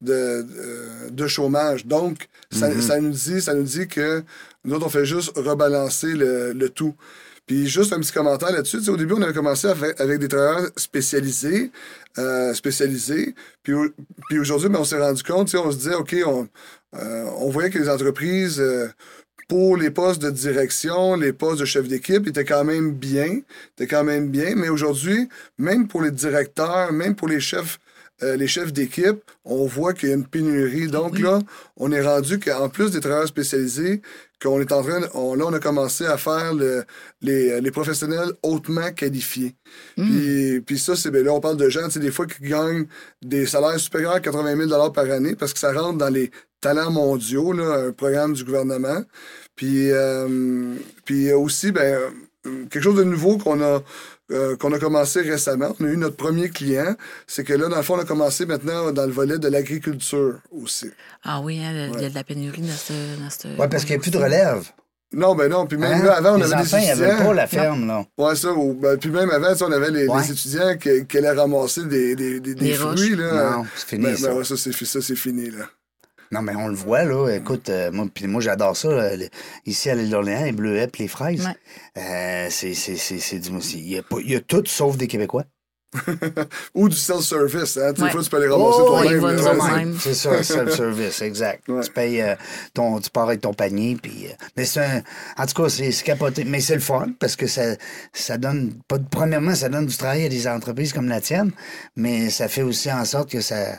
[0.00, 1.86] de, de, de chômage.
[1.86, 4.22] Donc, ça, ça nous dit, ça nous dit que
[4.64, 6.94] nous autres, on fait juste rebalancer le, le tout.
[7.46, 8.78] Puis juste un petit commentaire là-dessus.
[8.78, 11.72] Tu sais, au début, on avait commencé avec des travailleurs spécialisés,
[12.18, 13.34] euh, spécialisés.
[13.62, 13.74] Puis,
[14.28, 16.48] puis aujourd'hui, ben, on s'est rendu compte, tu sais, on se disait, OK, on,
[16.94, 18.88] euh, on voyait que les entreprises, euh,
[19.48, 23.40] pour les postes de direction, les postes de chef d'équipe, étaient quand même bien.
[23.72, 24.54] Étaient quand même bien.
[24.56, 25.28] Mais aujourd'hui,
[25.58, 27.78] même pour les directeurs, même pour les chefs,
[28.22, 30.86] euh, les chefs d'équipe, on voit qu'il y a une pénurie.
[30.88, 31.40] Donc là,
[31.76, 34.00] on est rendu qu'en plus des travailleurs spécialisés,
[34.42, 36.84] qu'on est en train, de- on, là, on a commencé à faire le-
[37.20, 39.54] les, les professionnels hautement qualifiés.
[39.96, 42.42] Puis, puis ça, c'est ben là, on parle de gens, tu sais, des fois, qui
[42.48, 42.86] gagnent
[43.22, 46.90] des salaires supérieurs à 80 000 par année parce que ça rentre dans les talents
[46.90, 49.02] mondiaux, là, un programme du gouvernement.
[49.56, 50.74] Puis, euh,
[51.04, 51.98] puis aussi, ben,
[52.46, 53.82] euh, quelque chose de nouveau qu'on a,
[54.32, 55.74] euh, qu'on a commencé récemment.
[55.78, 56.94] On a eu notre premier client.
[57.26, 60.38] C'est que là, dans le fond, on a commencé maintenant dans le volet de l'agriculture
[60.50, 60.90] aussi.
[61.24, 62.92] Ah oui, hein, il y a de la pénurie dans ce.
[63.22, 64.64] Dans ce Ouais, parce qu'il n'y a plus de relève.
[65.14, 65.66] Non, ben non.
[65.66, 66.04] Puis même Hein?
[66.04, 67.06] là, avant, on les avait enfants, des étudiants.
[67.06, 68.06] n'avaient pas la ferme, là.
[68.16, 68.50] Ouais, ça.
[68.54, 70.22] ou- ben, puis même avant, on avait les, Ouais.
[70.22, 73.14] les étudiants qui, qui allaient ramasser des, des, des, des Des fruits.
[73.16, 73.56] Là.
[73.58, 74.28] Non, c'est fini, Ben, ça.
[74.28, 75.50] ben ouais, ça, c'est fi- ça, c'est fini.
[75.50, 75.66] Là.
[76.32, 77.28] Non, mais on le voit, là.
[77.28, 78.88] Écoute, euh, moi, puis moi j'adore ça.
[78.90, 79.28] là, le-
[79.66, 81.46] ici, à l'île d'Orléans, les bleuets puis les fraises.
[81.46, 82.02] Ouais.
[82.02, 83.50] Euh, c'est, c'est, c'est, c'est du...
[83.74, 85.44] Il y, a pas- il y a tout sauf des Québécois.
[86.74, 87.76] Ou du self-service.
[87.76, 87.88] Hein.
[87.98, 88.04] Ouais.
[88.06, 89.12] Des fois, tu peux aller ramasser Oh, toi-même.
[89.12, 89.36] il va là.
[89.38, 89.98] nous Ouais, en c'est- même.
[90.00, 91.68] C'est ça, self-service, exact.
[91.68, 91.82] Ouais.
[91.84, 92.34] Tu payes euh,
[92.72, 94.26] ton, tu pars avec ton panier, puis.
[94.26, 95.02] euh, mais c'est un,
[95.36, 96.44] en tout cas, c'est, c'est capoté.
[96.44, 97.76] Mais c'est le fun parce que ça,
[98.14, 101.52] ça donne, pas, premièrement, ça donne du travail à des entreprises comme la tienne,
[101.94, 103.78] mais ça fait aussi en sorte que ça,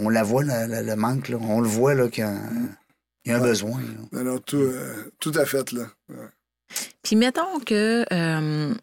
[0.00, 1.38] On la voit, le, le- le manque, là.
[1.40, 2.68] On le voit, là, qu'il y a un,
[3.24, 3.80] il y a un besoin.
[3.80, 3.98] là.
[4.12, 5.86] Non, non, tout, euh, tout à fait, là.
[6.08, 6.26] Ouais.
[7.02, 8.74] Puis mettons que euh,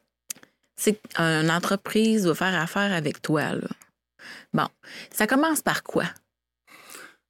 [0.76, 3.54] c'est une entreprise va faire affaire avec toi.
[3.54, 3.68] Là.
[4.54, 4.68] Bon,
[5.12, 6.06] ça commence par quoi?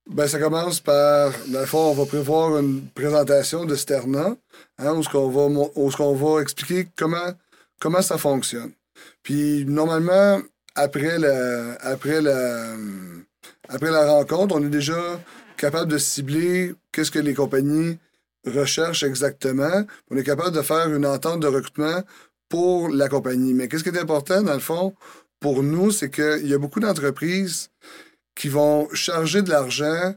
[0.07, 4.35] Ben, ça commence par, dans le fond, on va prévoir une présentation de Sterna,
[4.77, 7.33] hein, où ce qu'on va, où ce qu'on va expliquer comment,
[7.81, 8.71] comment ça fonctionne.
[9.23, 10.39] Puis, normalement,
[10.75, 12.75] après la, après la,
[13.69, 15.19] après la rencontre, on est déjà
[15.57, 17.97] capable de cibler qu'est-ce que les compagnies
[18.45, 19.85] recherchent exactement.
[20.11, 22.03] On est capable de faire une entente de recrutement
[22.49, 23.53] pour la compagnie.
[23.53, 24.93] Mais qu'est-ce qui est important, dans le fond,
[25.39, 27.69] pour nous, c'est qu'il y a beaucoup d'entreprises
[28.35, 30.13] qui vont charger de l'argent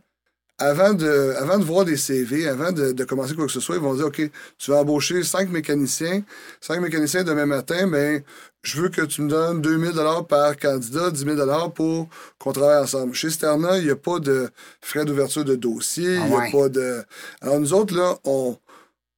[0.58, 3.76] avant de, avant de voir des CV, avant de, de commencer quoi que ce soit.
[3.76, 4.20] Ils vont dire, OK,
[4.58, 6.22] tu vas embaucher cinq mécaniciens.
[6.60, 8.22] Cinq mécaniciens demain matin, ben,
[8.62, 12.52] je veux que tu me donnes 2000 dollars par candidat, 10 000 dollars pour qu'on
[12.52, 13.14] travaille ensemble.
[13.14, 14.50] Chez Sterna, il n'y a pas de
[14.80, 16.18] frais d'ouverture de dossier.
[16.18, 17.04] Ah Il n'y a pas de...
[17.40, 18.56] Alors, nous autres, là, on...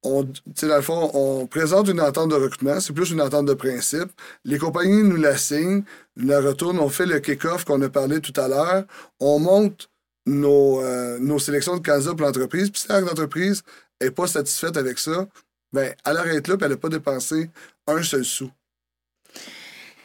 [0.03, 3.21] On, tu sais, dans le fond, on présente une entente de recrutement, c'est plus une
[3.21, 4.09] entente de principe.
[4.45, 5.83] Les compagnies nous la signent,
[6.15, 8.83] nous la retournent, on fait le kick-off qu'on a parlé tout à l'heure,
[9.19, 9.91] on monte
[10.25, 13.61] nos, euh, nos sélections de candidats pour l'entreprise, puis si l'entreprise
[14.01, 15.27] n'est pas satisfaite avec ça,
[15.71, 17.51] ben, elle arrête là, puis elle n'a pas dépensé
[17.85, 18.49] un seul sou.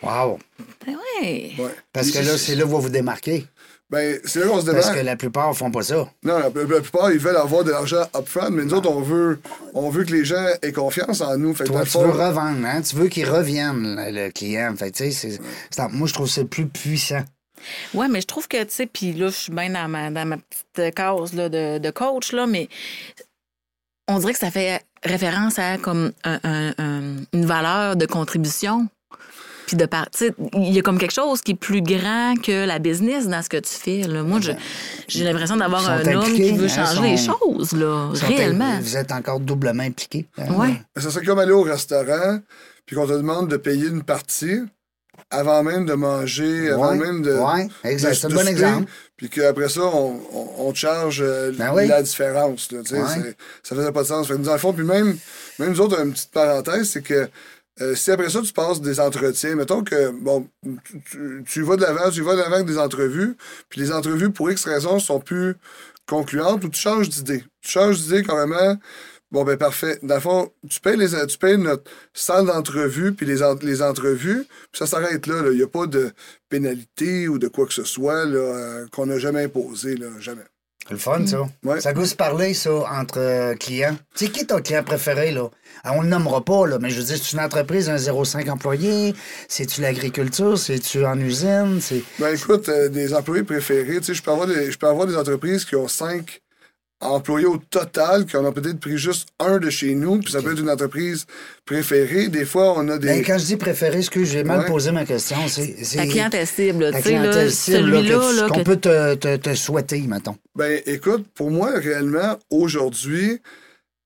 [0.03, 0.39] Wow.
[0.87, 1.53] Ben ouais.
[1.59, 1.75] Ouais.
[1.93, 3.47] Parce que là, c'est là que vous vous démarquez.
[3.89, 4.99] Ben, c'est là qu'on se Parce démarque.
[4.99, 6.09] que la plupart font pas ça.
[6.25, 9.41] Non, la, la plupart, ils veulent avoir de l'argent upfront, mais nous autres, on veut,
[9.75, 11.55] on veut que les gens aient confiance en nous.
[11.55, 12.83] Fait Toi, tu veux revendre, hein?
[12.83, 14.75] Tu veux qu'il revienne, le le client.
[14.77, 15.39] Fait tu sais,
[15.93, 17.23] moi, je trouve ça plus puissant.
[17.95, 20.27] Ouais, mais je trouve que, tu sais, puis là, je suis bien dans ma, dans
[20.27, 22.69] ma petite case là, de, de coach, là, mais
[24.09, 28.89] on dirait que ça fait référence à comme un- un- un- une valeur de contribution.
[29.67, 32.35] Puis de par, tu sais, il y a comme quelque chose qui est plus grand
[32.41, 34.03] que la business dans ce que tu fais.
[34.03, 34.23] Là.
[34.23, 34.53] Moi, je-
[35.09, 38.79] j'ai l'impression d'avoir un homme qui veut hein, changer les choses, là, réellement.
[38.81, 40.27] Vous êtes encore doublement impliqués.
[40.39, 40.53] hein?
[40.55, 40.81] Ouais.
[40.97, 42.39] Ça serait comme aller au restaurant,
[42.87, 44.61] puis qu'on te demande de payer une partie
[45.31, 47.37] avant même de manger, avant même de.
[47.85, 48.11] exact.
[48.11, 48.91] de- C'est un bon exemple.
[49.17, 50.21] Puis qu'après ça, on,
[50.59, 51.89] on, charge euh, Ben oui.
[51.89, 52.71] la différence.
[52.71, 53.35] Là, tu sais, Ouais.
[53.63, 54.29] Ça faisait pas de sens.
[54.29, 55.17] Fait que, dans le fond, puis même,
[55.59, 57.29] même nous autres, une petite parenthèse, c'est que
[57.81, 61.77] euh, si après ça, tu passes des entretiens, mettons que, bon, tu, tu, tu vas
[61.77, 63.37] de l'avant, tu vas de l'avant avec des entrevues,
[63.69, 65.57] puis les entrevues, pour X raisons, sont plus
[66.07, 67.45] concluantes ou tu changes d'idée.
[67.61, 68.79] Tu changes d'idée carrément.
[69.33, 69.99] Bon, ben parfait.
[70.03, 74.45] Dans le fond, tu payes, les, tu payes notre salle d'entrevue puis les, les entrevues,
[74.45, 75.43] puis ça s'arrête là.
[75.43, 75.51] là.
[75.51, 76.13] Il n'y a pas de
[76.49, 79.97] pénalité ou de quoi que ce soit là, euh, qu'on n'a jamais imposé.
[79.97, 80.45] Là, jamais.
[80.87, 81.49] C'est le fun, ça.
[81.65, 81.81] Ouais.
[81.81, 83.97] Ça goûte parler, ça, entre euh, clients.
[84.15, 85.49] Tu sais, qui est ton client préféré, là?
[85.83, 88.49] Ah, on le nommera pas, là, mais je veux dire, c'est une entreprise, un 0,5
[88.51, 89.15] employés?
[89.49, 90.57] C'est-tu l'agriculture?
[90.57, 91.81] C'est-tu en usine?
[91.81, 92.03] C'est...
[92.21, 95.07] Ben écoute, euh, des employés préférés, tu sais, je peux avoir des, je peux avoir
[95.07, 96.41] des entreprises qui ont cinq
[97.01, 100.41] employés au total, qui en ont peut-être pris juste un de chez nous, puis ça
[100.41, 101.27] peut être une entreprise
[101.67, 102.29] préférée.
[102.29, 103.09] Des fois, on a des.
[103.09, 104.67] Ben, quand je dis préféré, excuse, j'ai mal Ouais.
[104.67, 105.37] posé ma question.
[105.49, 110.01] C'est, Ta clientèle cible, tu sais, que celui-là, qu'on que- peut te, te, te souhaiter,
[110.03, 110.37] mettons.
[110.55, 113.41] Ben écoute, pour moi, réellement, aujourd'hui,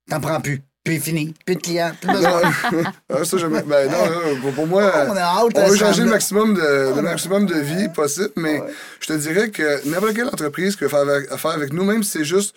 [0.08, 0.60] T'en prends plus.
[0.82, 1.34] Puis fini.
[1.46, 1.92] Plus de clients.
[2.00, 3.24] Plus non, besoin.
[3.24, 6.02] ça, jamais- ben non, non, pour, pour moi, On a hâte on à veut changer
[6.02, 8.60] le maximum de, le maximum de vie possible, mais
[8.98, 12.02] je te dirais que n'importe quelle entreprise qui veut faire avec- affaire avec nous, même
[12.02, 12.56] si c'est juste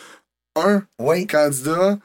[0.56, 1.28] un Oui.
[1.28, 1.98] candidat,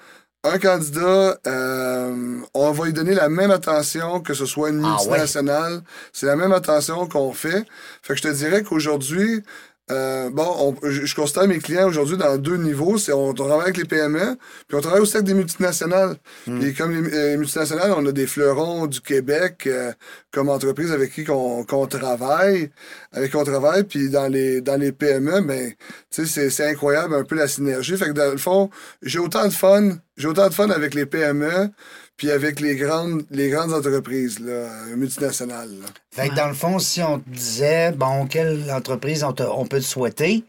[0.45, 4.97] un candidat, euh, on va lui donner la même attention que ce soit une Ah
[4.97, 5.83] multinationale.
[6.13, 7.65] C'est la même attention qu'on fait.
[8.03, 9.43] Fait que je te dirais qu'aujourd'hui,
[9.91, 10.47] euh, bon,
[10.83, 12.99] on- je, je constate mes clients aujourd'hui dans deux niveaux.
[12.99, 14.37] C'est on, travaille avec les PME,
[14.67, 16.17] puis on travaille aussi avec des multinationales.
[16.47, 16.59] Hmm.
[16.61, 19.93] Puis comme les euh, multinationales, on a des fleurons du Québec euh,
[20.33, 22.71] comme entreprise avec qui qu'on qu'on travaille,
[23.13, 23.85] avec qui on travaille.
[23.85, 25.77] Puis dans les dans les PME, ben, tu
[26.11, 27.97] sais, c'est- c'est incroyable un peu la synergie.
[27.97, 28.71] Fait que dans le fond,
[29.03, 31.71] j'ai autant de fun, j'ai autant de fun avec les PME,
[32.19, 35.71] puis avec les grandes les grandes entreprises là, multinationales.
[35.81, 35.87] là.
[36.11, 39.65] Fait que dans le fond, si on te disait, bon, quelle entreprise on, te- on
[39.65, 40.45] peut te souhaiter,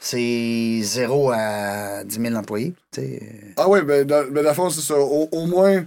[0.00, 2.74] c'est 0 à 10 000 employés.
[2.92, 3.22] tu sais.
[3.56, 4.94] Ah oui, ben, dans, ben, dans le fond, c'est ça.
[4.98, 5.84] Au, au moins,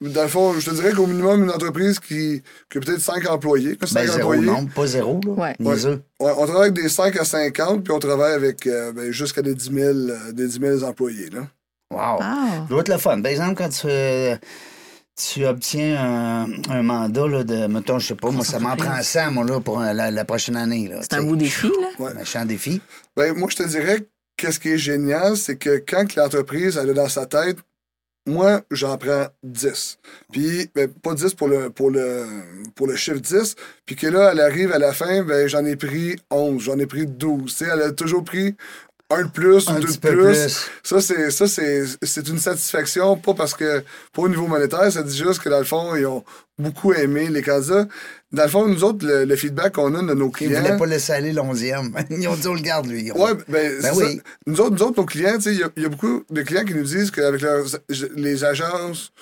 [0.00, 3.28] dans le fond, je te dirais qu'au minimum, une entreprise qui, qui a peut-être 5
[3.30, 3.76] employés.
[3.80, 4.46] Ben, cinq zéro, employés.
[4.46, 5.32] non, pas zéro, là.
[5.32, 5.54] Ouais.
[5.58, 6.02] Niaiseux.
[6.20, 9.42] Ouais, on travaille avec des 5 à 50, puis on travaille avec euh, ben, jusqu'à
[9.42, 11.30] des 10 000, euh, des 10 000 employés.
[11.30, 11.46] Là.
[11.90, 12.18] Wow.
[12.20, 12.48] Ah.
[12.50, 13.20] Ça doit être le fun.
[13.20, 13.86] Par exemple, quand tu,
[15.16, 19.00] tu obtiens un, un mandat là, de, mettons, je sais pas, moi, ça m'en prend
[19.00, 20.88] 100, moi, là, pour euh, la, la prochaine année.
[20.88, 21.88] là, C'est un beau défi, là.
[21.98, 22.10] Ouais.
[22.10, 22.80] Un méchant défi.
[23.16, 24.06] Ben, moi, je te dirais,
[24.36, 27.58] qu'est-ce qui est génial, c'est que quand que l'entreprise, elle a dans sa tête
[28.26, 29.98] moi, j'en prends 10.
[30.32, 32.26] Puis, ben, pas 10 pour le, pour, le,
[32.74, 33.54] pour le chiffre 10.
[33.86, 36.86] Puis que là, elle arrive à la fin, ben, j'en ai pris 11, j'en ai
[36.86, 37.44] pris 12.
[37.44, 38.56] Tu sais, elle a toujours pris
[39.08, 40.16] un de plus, Un deux de plus.
[40.16, 40.68] plus.
[40.82, 43.80] Ça, c'est, ça c'est, c'est une satisfaction, pas parce que,
[44.12, 46.24] pas au niveau monétaire, ça dit juste que dans le fond, ils ont
[46.58, 47.86] beaucoup aimé les candidats.
[48.32, 50.60] Dans le fond, nous autres, le, le feedback qu'on a de nos Ils clients.
[50.60, 51.94] voulaient pas laisser aller l'onzième.
[52.10, 53.12] Ils ont dit, on le garde, lui.
[53.12, 54.16] Ouais, ben, c'est oui.
[54.16, 54.22] ça.
[54.48, 56.64] Nous autres, nous autres, nos clients, tu sais, il y y, a beaucoup de clients
[56.64, 57.64] qui nous disent qu'avec leurs-
[58.16, 59.12] les agences,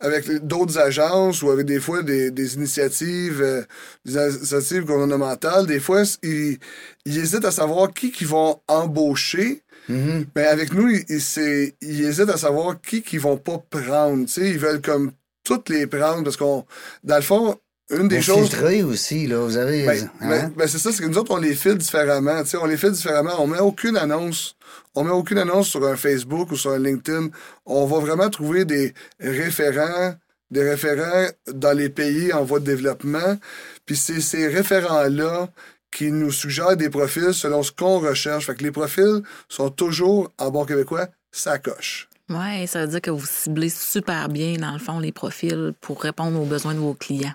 [0.00, 3.62] avec d'autres agences ou avec des fois des, des initiatives, euh,
[4.04, 6.58] des initiatives gouvernementales, des fois, ils,
[7.04, 9.62] ils hésitent à savoir qui qui vont embaucher.
[9.88, 10.26] Mhm.
[10.34, 14.26] Mais avec nous, ils, ils, hésitent à savoir qui qui vont pas prendre.
[14.36, 15.12] Ils veulent comme
[15.44, 16.66] toutes les prendre parce qu'on,
[17.04, 17.58] dans le fond,
[17.90, 18.54] une des Vous choses.
[18.84, 19.38] aussi, là.
[19.38, 19.86] Vous avez.
[19.86, 20.28] Ben, hein?
[20.28, 22.42] ben- ben, c'est ça, c'est que nous autres, on les file différemment.
[22.42, 23.34] tu sais, on les file différemment.
[23.38, 24.56] On met aucune annonce.
[24.94, 27.28] On met aucune annonce sur un Facebook ou sur un LinkedIn.
[27.64, 30.14] On va vraiment trouver des référents,
[30.50, 33.36] des référents dans les pays en voie de développement.
[33.84, 35.48] Puis c'est ces référents-là
[35.92, 38.46] qui nous suggèrent des profils selon ce qu'on recherche.
[38.46, 42.08] Fait que les profils sont toujours, en bon québécois, ça coche.
[42.28, 46.02] Oui, ça veut dire que vous ciblez super bien, dans le fond, les profils pour
[46.02, 47.32] répondre aux besoins de vos clients.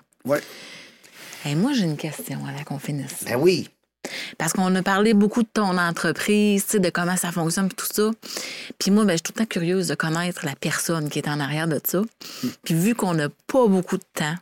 [1.44, 3.24] Et moi, j'ai une question à qu'on finisse.
[3.24, 3.68] Ben oui.
[4.36, 7.76] Parce qu'on a parlé beaucoup de ton entreprise, tu sais, de comment ça fonctionne, puis
[7.76, 8.10] tout ça.
[8.78, 11.28] Puis moi, ben, je suis tout le temps curieuse de connaître la personne qui est
[11.28, 12.02] en arrière de ça.
[12.64, 14.34] Puis vu qu'on n'a pas beaucoup de temps,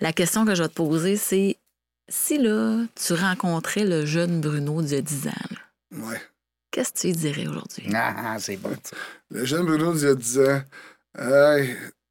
[0.00, 1.56] la question que je vais te poser, c'est
[2.08, 6.20] si là, tu rencontrais le jeune Bruno d'il y a 10 ans, là, Ouais.
[6.70, 7.88] qu'est-ce que tu lui dirais aujourd'hui?
[7.94, 8.76] Ah, ah, c'est bon.
[9.30, 10.62] Le jeune Bruno, il y a 10 ans,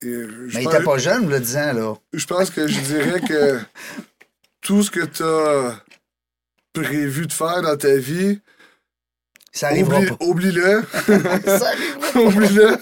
[0.01, 0.07] je
[0.55, 1.93] Mais il pense- était pas jeune, le 10 ans, là.
[2.13, 3.59] Je pense que je dirais que
[4.61, 5.81] tout ce que tu as
[6.73, 8.39] prévu de faire dans ta vie,
[9.51, 10.25] Ça arrivera oublie- pas.
[10.25, 10.83] oublie-le.
[11.45, 12.77] Ça arrivera oublie-le.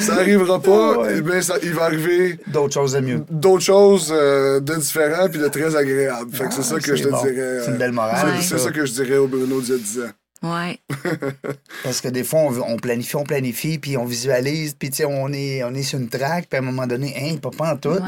[0.00, 0.98] Ça arrivera pas.
[0.98, 1.14] Ouais.
[1.18, 3.20] Eh bien, ça- il va arriver D'autres choses de mieux.
[3.30, 6.34] d'autres choses euh, de différents puis de très agréables.
[6.34, 7.22] Fait que c'est Ah, ça que je te bon.
[7.22, 7.60] dirais.
[7.60, 8.26] C'est une euh, belle morale.
[8.36, 8.42] Ouais.
[8.42, 10.10] C'est ça que je dirais au Bruno d'il y a 10 ans.
[10.44, 10.78] Ouais.
[11.82, 15.04] Parce que des fois, on, on planifie, on planifie, puis on visualise, puis tu sais,
[15.04, 17.72] on est, on est sur une track, puis à un moment donné, hein, pas pas
[17.72, 17.88] en tout.
[17.88, 18.00] Ouais.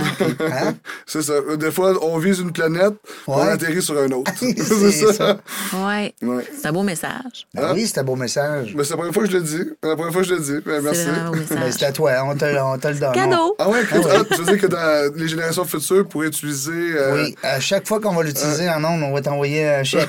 [0.52, 0.74] hein?
[1.06, 1.34] C'est ça.
[1.58, 2.92] Des fois, on vise une planète,
[3.26, 4.30] on atterrit sur un autre.
[4.40, 5.12] C'est ça.
[5.12, 5.38] ça.
[5.86, 6.14] Ouais.
[6.22, 6.44] Ouais.
[6.60, 7.46] C'est un beau message.
[7.54, 8.74] Ben oui, c'est un beau message.
[8.76, 9.70] Mais c'est la première fois que je le dis.
[9.82, 10.62] C'est la première fois que je le dis.
[10.64, 11.00] Ben, merci.
[11.48, 13.12] C'est Ben, à toi, on te, on te le donne.
[13.12, 13.54] Cadeau!
[13.58, 16.72] Ah ouais, écoute, ah, tu veux dire que dans les générations futures pourraient utiliser.
[16.72, 20.08] euh, Oui, à chaque fois qu'on va l'utiliser en ondes, on va t'envoyer un chèque.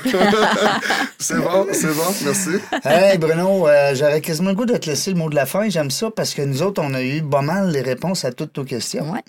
[1.18, 2.50] C'est bon, c'est bon, merci.
[2.84, 5.68] hey Bruno, euh, j'aurais quasiment le goût de te laisser le mot de la fin.
[5.68, 8.56] J'aime ça parce que nous autres, on a eu pas mal les réponses à toutes
[8.56, 9.10] nos questions.
[9.12, 9.22] Ouais.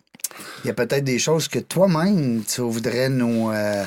[0.64, 3.84] Il y a peut-être des choses que toi-même, tu voudrais nous, euh,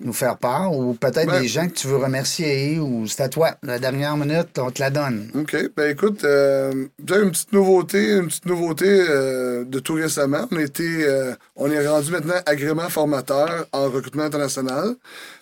[0.00, 3.28] nous faire part ou peut-être Ben- des gens que tu veux remercier ou c'est à
[3.28, 3.56] toi.
[3.62, 5.30] La dernière minute, on te la donne.
[5.34, 5.56] OK.
[5.76, 10.48] Ben écoute, euh, peut-être une petite nouveauté, une petite nouveauté euh, de tout récemment.
[10.50, 14.94] On euh, on est rendu maintenant agrément formateur en recrutement international.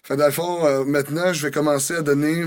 [0.03, 2.47] Fait dans le fond, euh, maintenant, je vais commencer à donner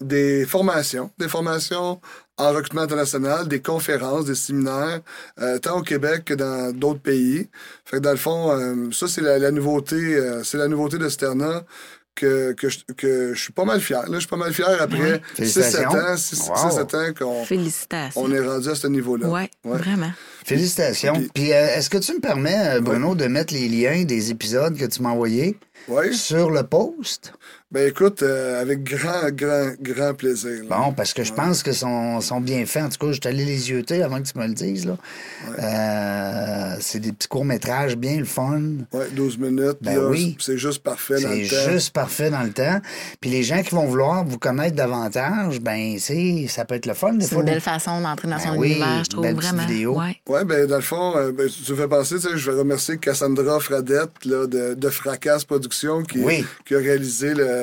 [0.00, 2.00] des formations, des formations
[2.36, 5.00] en recrutement international, des conférences, des séminaires,
[5.40, 7.48] euh, tant au Québec que dans d'autres pays.
[7.84, 10.98] Fait que dans le fond, euh, ça, c'est la, la nouveauté, euh, c'est la nouveauté
[10.98, 11.64] de Sterna
[12.14, 14.02] que, que, je, que je suis pas mal fier.
[14.02, 15.90] Là, je suis pas mal fier après 6-7 Félicitations.
[15.90, 16.70] ans, 6 Wow.
[16.70, 18.20] 7 ans qu'on Félicitations.
[18.20, 19.28] on est rendu à ce niveau-là.
[19.28, 19.78] Ouais, Ouais.
[19.78, 20.10] vraiment.
[20.44, 21.14] Félicitations.
[21.14, 24.76] Puis- Puis, euh, est-ce que tu me permets, Bruno, de mettre les liens des épisodes
[24.76, 26.14] que tu m'as envoyés Oui.
[26.14, 27.32] sur le post?
[27.70, 30.64] Ben écoute, euh, avec grand, grand, grand plaisir.
[30.70, 30.76] là.
[30.78, 32.82] Bon, parce que je pense que sont, sont bien faits.
[32.84, 34.86] En tout cas, je allé les yeuter avant que tu me le dises.
[34.86, 34.96] Là.
[35.58, 38.62] Euh, c'est des petits courts-métrages bien le fun.
[38.92, 39.76] Ouais, 12 minutes.
[39.82, 40.34] Ben là, oui.
[40.40, 41.70] C'est juste parfait dans C'est le temps.
[41.72, 42.80] juste parfait dans le temps.
[43.20, 46.94] Puis les gens qui vont vouloir vous connaître davantage, ben, c'est, ça peut être le
[46.94, 49.34] fun des C'est une belle façon d'entrer dans Ben son oui, univers, je trouve, belle
[49.34, 49.66] vraiment.
[49.66, 49.98] vidéo.
[49.98, 50.16] Ouais.
[50.26, 52.58] Ouais, ben dans le fond, euh, ben, tu me fais penser, tu sais, je vais
[52.60, 56.46] remercier Cassandra Fradette là, de, de Fracas Productions qui, Oui.
[56.64, 57.57] qui a réalisé le,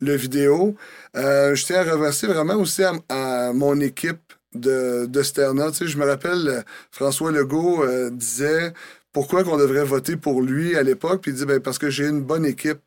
[0.00, 0.76] le vidéo.
[1.16, 5.70] Euh, je tiens à remercier vraiment aussi à, mon équipe de, de Sterna.
[5.80, 8.72] Je me rappelle, euh, François Legault euh, disait
[9.12, 12.06] pourquoi qu'on devrait voter pour lui à l'époque, puis il dit ben, parce que j'ai
[12.08, 12.80] une bonne équipe.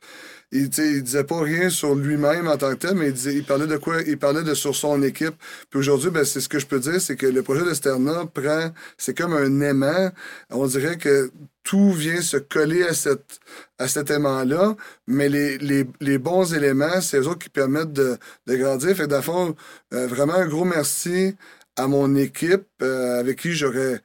[0.51, 3.43] Il, il disait pas rien sur lui-même en tant que tel, mais il, disait, il
[3.43, 4.01] parlait de quoi?
[4.07, 5.35] Il parlait de sur son équipe.
[5.69, 8.25] Puis aujourd'hui, ben, c'est ce que je peux dire, c'est que le projet de Sterna
[8.33, 10.09] prend, c'est comme un aimant.
[10.49, 11.31] On dirait que
[11.63, 13.39] tout vient se coller à, cette,
[13.77, 18.17] à cet aimant-là, mais les, les, les bons éléments, c'est eux autres qui permettent de,
[18.47, 18.95] de grandir.
[18.95, 19.55] Fait que dans le fond,
[19.93, 21.35] euh, vraiment un gros merci
[21.75, 24.01] à mon équipe euh, avec qui j'aurais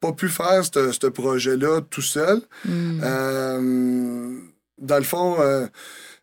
[0.00, 2.40] pas pu faire ce ce projet-là tout seul.
[2.64, 3.00] Mm.
[3.04, 4.40] Euh,
[4.78, 5.66] dans le fond, euh,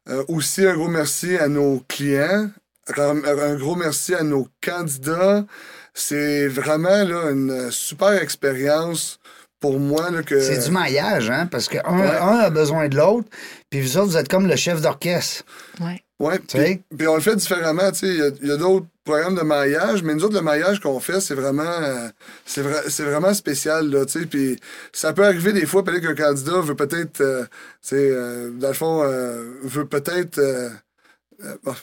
[0.10, 2.50] euh, aussi un gros merci à nos clients,
[2.98, 5.46] un gros merci à nos candidats,
[5.94, 9.20] c'est vraiment là, une super expérience
[9.60, 10.12] pour moi.
[10.12, 10.42] Là, que...
[10.42, 11.48] C'est du maillage, hein?
[11.48, 13.30] Parce qu'un un a besoin de l'autre,
[13.70, 15.46] puis vous autres, vous êtes comme le chef d'orchestre.
[15.80, 16.04] Ouais.
[16.24, 17.92] Oui, puis, on le fait différemment.
[18.02, 21.00] Il y a, y a d'autres programmes de maillage, mais nous autres, le maillage qu'on
[21.02, 22.08] fait, c'est vraiment, euh,
[22.46, 23.90] c'est vrai, c'est vraiment spécial.
[23.90, 24.58] Là, puis
[24.94, 27.44] ça peut arriver des fois, peut-être qu'un candidat veut peut-être, euh,
[27.92, 30.40] euh, dans le fond, euh, veut peut-être.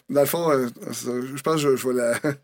[0.08, 0.50] Dans le fond,
[0.90, 2.14] je pense que je, je vais la.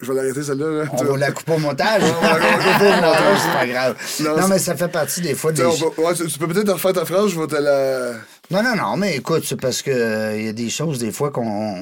[0.00, 0.84] Je vais l'arrêter celle-là.
[0.92, 2.02] On va la couper au montage.
[2.20, 3.96] on va la couper au montage, c'est pas grave.
[4.20, 5.62] Non, mais ça fait partie des fois des.
[5.62, 8.14] Ouais, tu, peux peut-être refaire ta phrase, je vais te la.
[8.50, 11.30] Non, non, non, mais écoute, c'est parce que il y a des choses des fois
[11.30, 11.76] qu'on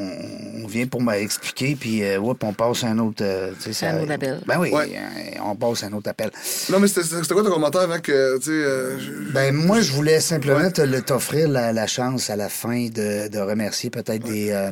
[0.63, 3.25] on vient pour m'expliquer, puis euh, on passe à un autre.
[3.25, 4.41] Euh, ça, un autre appel.
[4.47, 4.93] Ben oui, ouais.
[4.95, 6.31] euh, on passe à un autre appel.
[6.69, 8.51] Non, mais c'était quoi ton commentaire avant que, tu sais.
[8.51, 8.99] Euh,
[9.33, 11.03] ben moi, je voulais simplement ouais.
[11.03, 14.33] t'offrir la, la, chance à la fin de, de remercier peut-être ouais.
[14.33, 14.51] des.
[14.51, 14.71] Euh,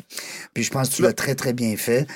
[0.53, 2.07] puis je pense que tu l'as très, très bien fait.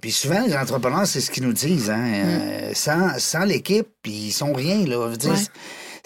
[0.00, 2.24] Puis souvent, les entrepreneurs, c'est ce qu'ils nous disent, hein.
[2.70, 2.74] Mm.
[2.74, 5.06] sans sans l'équipe, puis ils sont rien, là.
[5.06, 5.36] Je veux dire,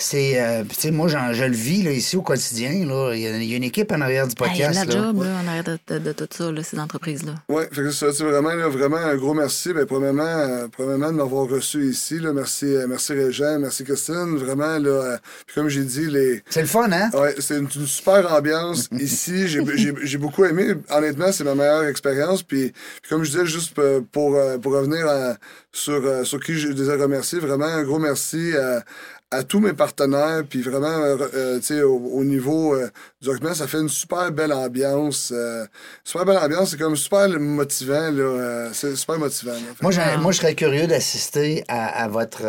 [0.01, 3.13] c'est euh, tu sais moi je le vis là, ici au quotidien là.
[3.15, 5.23] Il y, a, il y, a une équipe en arrière du podcast hey, la job
[5.23, 5.29] là.
[5.29, 7.91] là, en arrière de, de, de, tout ça là, ces entreprises là oui fait que
[7.91, 9.73] ça c'est vraiment là, vraiment un gros merci.
[9.73, 12.33] Ben, premièrement euh, premièrement de m'avoir reçu ici là.
[12.33, 14.37] Merci euh, merci Régent merci Christine.
[14.37, 17.11] Vraiment là euh, puis comme j'ai dit les c'est le fun hein?
[17.15, 18.89] Ouais c'est une, une, super ambiance.
[18.99, 20.75] Ici j'ai beaucoup aimé.
[20.89, 22.43] Honnêtement c'est ma meilleure expérience.
[22.43, 22.73] Puis,
[23.03, 25.37] puis, comme je disais juste pour pour revenir à,
[25.73, 28.83] sur sur qui je les ai remerciés vraiment un gros merci à
[29.31, 33.55] à tous mes partenaires, puis vraiment, euh, tu sais, au, au, niveau euh, du document,
[33.55, 35.33] ça fait une super belle ambiance.
[35.35, 35.65] Euh,
[36.03, 38.71] super belle ambiance, c'est comme super motivant, là.
[38.73, 39.53] c'est super motivant.
[39.53, 39.59] Là.
[39.83, 42.43] Moi, moi, je serais curieux d'assister à, à, votre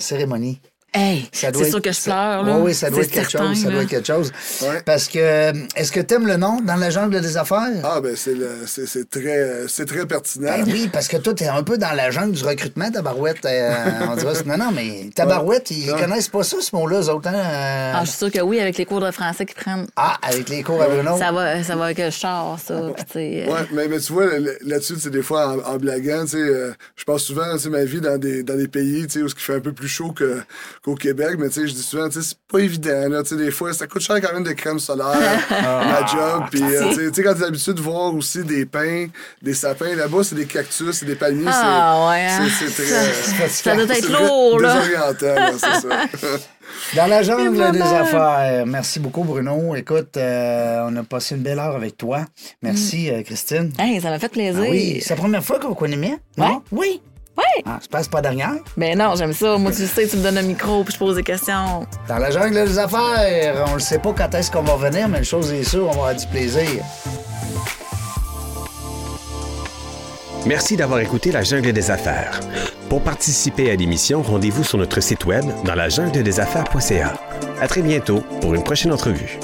[0.00, 0.60] cérémonie.
[0.98, 2.42] Hey, c'est sûr que je pleure.
[2.42, 2.56] Là.
[2.56, 3.62] Oui, oui, ça doit être quelque certain, chose.
[3.62, 3.74] Ça là.
[3.74, 4.32] doit être quelque chose.
[4.62, 4.82] Ouais.
[4.84, 7.68] Parce que, est-ce que tu aimes le nom dans la jungle des affaires?
[7.84, 10.46] Ah, ben, c'est, le, c'est, c'est très, c'est très pertinent.
[10.58, 13.44] Ben oui, parce que toi, t'es un peu dans la jungle du recrutement, Tabarouette.
[13.44, 13.74] Euh,
[14.10, 15.98] on dirait, non, non, mais Tabarouette, ils Non.
[15.98, 17.28] connaissent pas ça, ce mot-là, eux autres.
[17.28, 17.34] Hein?
[17.34, 17.92] euh.
[17.96, 19.86] Ah, je suis sûre que oui, avec les cours de français qu'ils prennent.
[19.96, 21.18] Ah, avec les cours à Bruno?
[21.18, 22.74] Ça va, ça va avec le char, ça.
[23.12, 26.22] Sais, euh, Ouais, mais, mais tu vois, là- là-dessus, c'est des fois, en, en blaguant,
[26.24, 29.06] tu sais, euh, je passe souvent, tu sais, ma vie dans des, dans des pays,
[29.06, 30.40] tu sais, où il fait un peu plus chaud que,
[30.86, 33.30] qu'au Québec, mais tu sais, je dis souvent, tu sais, c'est pas évident, là, tu
[33.30, 35.16] sais, des fois, ça coûte cher quand même de crème solaire,
[35.50, 39.06] ma job, puis, euh, tu sais- tu quand t'as l'habitude de voir aussi des pins,
[39.42, 42.48] des sapins, là-bas, c'est des cactus, c'est des palmiers, Ah, ouais, hein.
[42.56, 43.48] c'est, c'est très...
[43.48, 44.80] Ça doit c'est être très lourd, là.
[44.80, 46.38] Désorientant, c'est ça.
[46.96, 48.64] Dans la jungle des affaires.
[48.66, 49.74] Merci beaucoup, Bruno.
[49.76, 52.24] Écoute, euh, on a passé une belle heure avec toi.
[52.62, 53.72] Merci, euh, Christine.
[53.78, 54.62] Hey, ça m'a fait plaisir.
[54.66, 56.18] Ah oui, c'est la première fois qu'on connaît bien?
[56.36, 56.62] Non?
[56.72, 57.00] Oui.
[57.36, 57.62] Ouais.
[57.66, 58.54] Ah, ça passe pas dernière?
[58.76, 59.58] Ben non, j'aime ça.
[59.58, 61.86] Moi, tu le sais, tu me donnes un micro puis je pose des questions.
[62.08, 65.18] Dans la jungle des affaires, on ne sait pas quand est-ce qu'on va revenir, mais
[65.18, 66.82] une chose est sûre, on va avoir du plaisir.
[70.46, 72.38] Merci d'avoir écouté La Jungle des Affaires.
[72.88, 77.14] Pour participer à l'émission, rendez-vous sur notre site web dans la jungle des affaires.ca.
[77.60, 79.40] À très bientôt pour une prochaine entrevue.